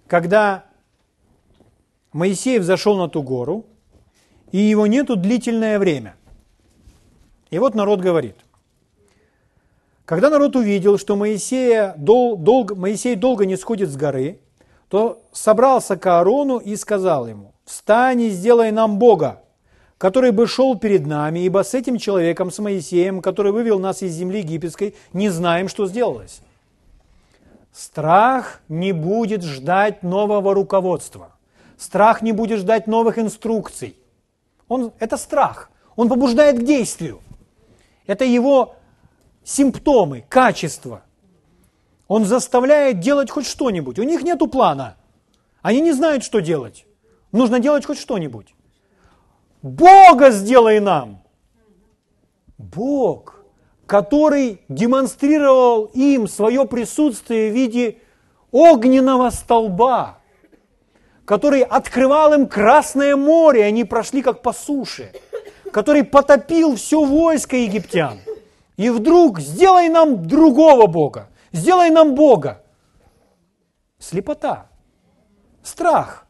когда 0.06 0.66
Моисей 2.12 2.58
взошел 2.58 2.96
на 2.96 3.08
ту 3.08 3.22
гору, 3.22 3.66
и 4.52 4.58
его 4.58 4.86
нету 4.86 5.16
длительное 5.16 5.78
время. 5.78 6.16
И 7.50 7.58
вот 7.58 7.74
народ 7.74 8.00
говорит. 8.00 8.36
Когда 10.08 10.30
народ 10.30 10.56
увидел, 10.56 10.96
что 10.96 11.16
Моисея 11.16 11.92
дол, 11.98 12.38
долго, 12.38 12.74
Моисей 12.74 13.14
долго 13.14 13.44
не 13.44 13.58
сходит 13.58 13.90
с 13.90 13.96
горы, 13.96 14.40
то 14.88 15.20
собрался 15.32 15.98
к 15.98 16.06
Аарону 16.06 16.56
и 16.56 16.76
сказал 16.76 17.28
ему, 17.28 17.52
«Встань 17.66 18.22
и 18.22 18.30
сделай 18.30 18.70
нам 18.70 18.98
Бога, 18.98 19.42
который 19.98 20.30
бы 20.30 20.46
шел 20.46 20.78
перед 20.78 21.06
нами, 21.06 21.40
ибо 21.40 21.62
с 21.62 21.74
этим 21.74 21.98
человеком, 21.98 22.50
с 22.50 22.58
Моисеем, 22.58 23.20
который 23.20 23.52
вывел 23.52 23.78
нас 23.78 24.00
из 24.00 24.12
земли 24.12 24.38
египетской, 24.38 24.94
не 25.12 25.28
знаем, 25.28 25.68
что 25.68 25.86
сделалось». 25.86 26.40
Страх 27.70 28.62
не 28.70 28.92
будет 28.92 29.42
ждать 29.42 30.02
нового 30.02 30.54
руководства. 30.54 31.36
Страх 31.76 32.22
не 32.22 32.32
будет 32.32 32.60
ждать 32.60 32.86
новых 32.86 33.18
инструкций. 33.18 33.94
Он, 34.68 34.90
это 35.00 35.18
страх. 35.18 35.70
Он 35.96 36.08
побуждает 36.08 36.60
к 36.60 36.64
действию. 36.64 37.20
Это 38.06 38.24
его 38.24 38.77
симптомы, 39.48 40.24
качества. 40.28 41.02
Он 42.06 42.26
заставляет 42.26 43.00
делать 43.00 43.30
хоть 43.30 43.46
что-нибудь. 43.46 43.98
У 43.98 44.02
них 44.02 44.22
нет 44.22 44.38
плана. 44.50 44.96
Они 45.62 45.80
не 45.80 45.92
знают, 45.92 46.22
что 46.22 46.40
делать. 46.40 46.86
Нужно 47.32 47.58
делать 47.58 47.86
хоть 47.86 47.98
что-нибудь. 47.98 48.54
Бога 49.62 50.30
сделай 50.30 50.80
нам. 50.80 51.22
Бог, 52.58 53.40
который 53.86 54.60
демонстрировал 54.68 55.86
им 55.94 56.28
свое 56.28 56.66
присутствие 56.66 57.50
в 57.50 57.54
виде 57.54 57.98
огненного 58.50 59.30
столба, 59.30 60.18
который 61.24 61.62
открывал 61.62 62.34
им 62.34 62.46
Красное 62.46 63.16
море, 63.16 63.60
и 63.60 63.64
они 63.64 63.84
прошли 63.84 64.22
как 64.22 64.42
по 64.42 64.52
суше, 64.52 65.12
который 65.72 66.04
потопил 66.04 66.76
все 66.76 67.02
войско 67.02 67.56
египтян. 67.56 68.18
И 68.78 68.90
вдруг 68.90 69.40
сделай 69.40 69.88
нам 69.88 70.24
другого 70.26 70.86
Бога, 70.86 71.28
сделай 71.50 71.90
нам 71.90 72.14
Бога. 72.14 72.64
Слепота, 73.98 74.70
страх, 75.64 76.26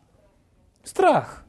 страх. 0.83 1.45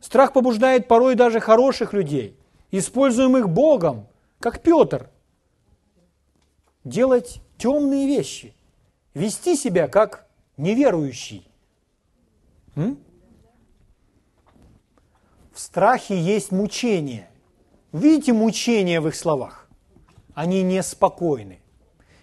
Страх 0.00 0.32
побуждает 0.32 0.88
порой 0.88 1.14
даже 1.14 1.38
хороших 1.38 1.92
людей, 1.92 2.36
используемых 2.72 3.48
Богом, 3.48 4.08
как 4.40 4.60
Петр, 4.60 5.08
делать 6.82 7.40
темные 7.56 8.08
вещи, 8.08 8.52
вести 9.14 9.54
себя 9.54 9.86
как 9.86 10.26
неверующий. 10.56 11.46
М? 12.74 12.98
В 15.54 15.60
страхе 15.60 16.20
есть 16.20 16.50
мучение. 16.50 17.30
Видите 17.92 18.32
мучение 18.32 19.00
в 19.00 19.06
их 19.06 19.14
словах? 19.14 19.61
Они 20.34 20.62
неспокойны. 20.62 21.60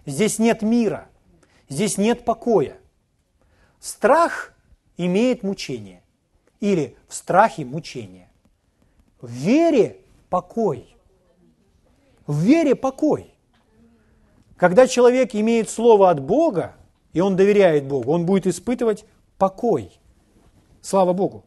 Здесь 0.05 0.39
нет 0.39 0.61
мира, 0.61 1.07
здесь 1.67 1.97
нет 1.97 2.25
покоя. 2.25 2.77
Страх 3.79 4.53
имеет 4.97 5.43
мучение. 5.43 6.03
Или 6.59 6.97
в 7.07 7.13
страхе 7.13 7.63
мучение. 7.63 8.29
В 9.21 9.29
вере 9.29 9.97
покой. 10.29 10.95
В 12.27 12.39
вере 12.39 12.75
покой. 12.75 13.33
Когда 14.57 14.87
человек 14.87 15.33
имеет 15.35 15.69
слово 15.69 16.09
от 16.09 16.19
Бога, 16.19 16.75
и 17.13 17.21
он 17.21 17.35
доверяет 17.35 17.85
Богу, 17.85 18.11
он 18.11 18.25
будет 18.25 18.45
испытывать 18.45 19.05
покой. 19.37 19.91
Слава 20.81 21.13
Богу. 21.13 21.45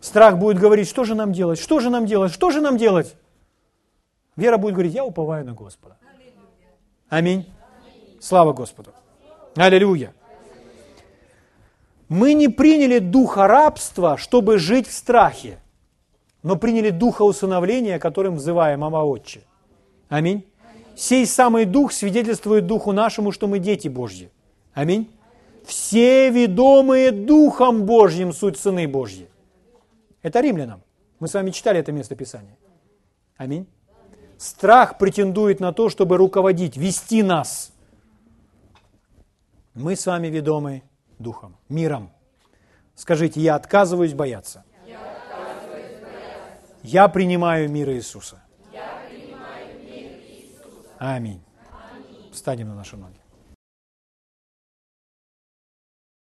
Страх 0.00 0.38
будет 0.38 0.58
говорить, 0.58 0.88
что 0.88 1.04
же 1.04 1.14
нам 1.14 1.32
делать, 1.32 1.58
что 1.58 1.80
же 1.80 1.90
нам 1.90 2.06
делать, 2.06 2.32
что 2.32 2.50
же 2.50 2.60
нам 2.60 2.76
делать. 2.76 3.16
Вера 4.36 4.56
будет 4.56 4.74
говорить, 4.74 4.94
я 4.94 5.04
уповаю 5.04 5.44
на 5.44 5.52
Господа. 5.52 5.96
Аминь. 7.08 7.46
Слава 8.20 8.52
Господу. 8.52 8.92
Аллилуйя. 9.56 10.14
Мы 12.08 12.34
не 12.34 12.48
приняли 12.48 12.98
духа 12.98 13.46
рабства, 13.46 14.16
чтобы 14.16 14.58
жить 14.58 14.86
в 14.88 14.92
страхе, 14.92 15.58
но 16.42 16.56
приняли 16.56 16.90
духа 16.90 17.22
усыновления, 17.22 17.98
которым 17.98 18.36
взываем 18.36 18.80
Мама 18.80 19.04
Отче. 19.04 19.42
Аминь. 20.08 20.44
Сей 20.96 21.26
самый 21.26 21.64
дух 21.64 21.92
свидетельствует 21.92 22.66
духу 22.66 22.92
нашему, 22.92 23.32
что 23.32 23.46
мы 23.46 23.58
дети 23.58 23.88
Божьи. 23.88 24.30
Аминь. 24.74 25.10
Все 25.64 26.30
ведомые 26.30 27.10
Духом 27.12 27.84
Божьим 27.84 28.32
суть 28.32 28.58
сыны 28.58 28.88
Божьи. 28.88 29.28
Это 30.22 30.40
римлянам. 30.40 30.82
Мы 31.20 31.28
с 31.28 31.34
вами 31.34 31.50
читали 31.50 31.78
это 31.78 31.92
место 31.92 32.16
Писания. 32.16 32.56
Аминь. 33.36 33.66
Страх 34.40 34.96
претендует 34.96 35.60
на 35.60 35.70
то, 35.74 35.90
чтобы 35.90 36.16
руководить, 36.16 36.78
вести 36.78 37.22
нас. 37.22 37.72
Мы 39.74 39.96
с 39.96 40.06
вами 40.06 40.28
ведомы 40.28 40.82
Духом, 41.18 41.58
миром. 41.68 42.10
Скажите, 42.94 43.38
я 43.42 43.54
отказываюсь 43.54 44.14
бояться. 44.14 44.64
Я, 44.86 44.96
отказываюсь 44.98 46.00
бояться. 46.00 46.58
я 46.82 47.08
принимаю 47.08 47.70
мир 47.70 47.90
Иисуса. 47.90 48.42
Я 48.72 49.02
принимаю 49.10 49.78
мир 49.84 50.12
Иисуса. 50.26 50.88
Аминь. 50.96 51.42
Аминь. 51.92 52.32
Встанем 52.32 52.68
на 52.68 52.76
наши 52.76 52.96
ноги. 52.96 53.19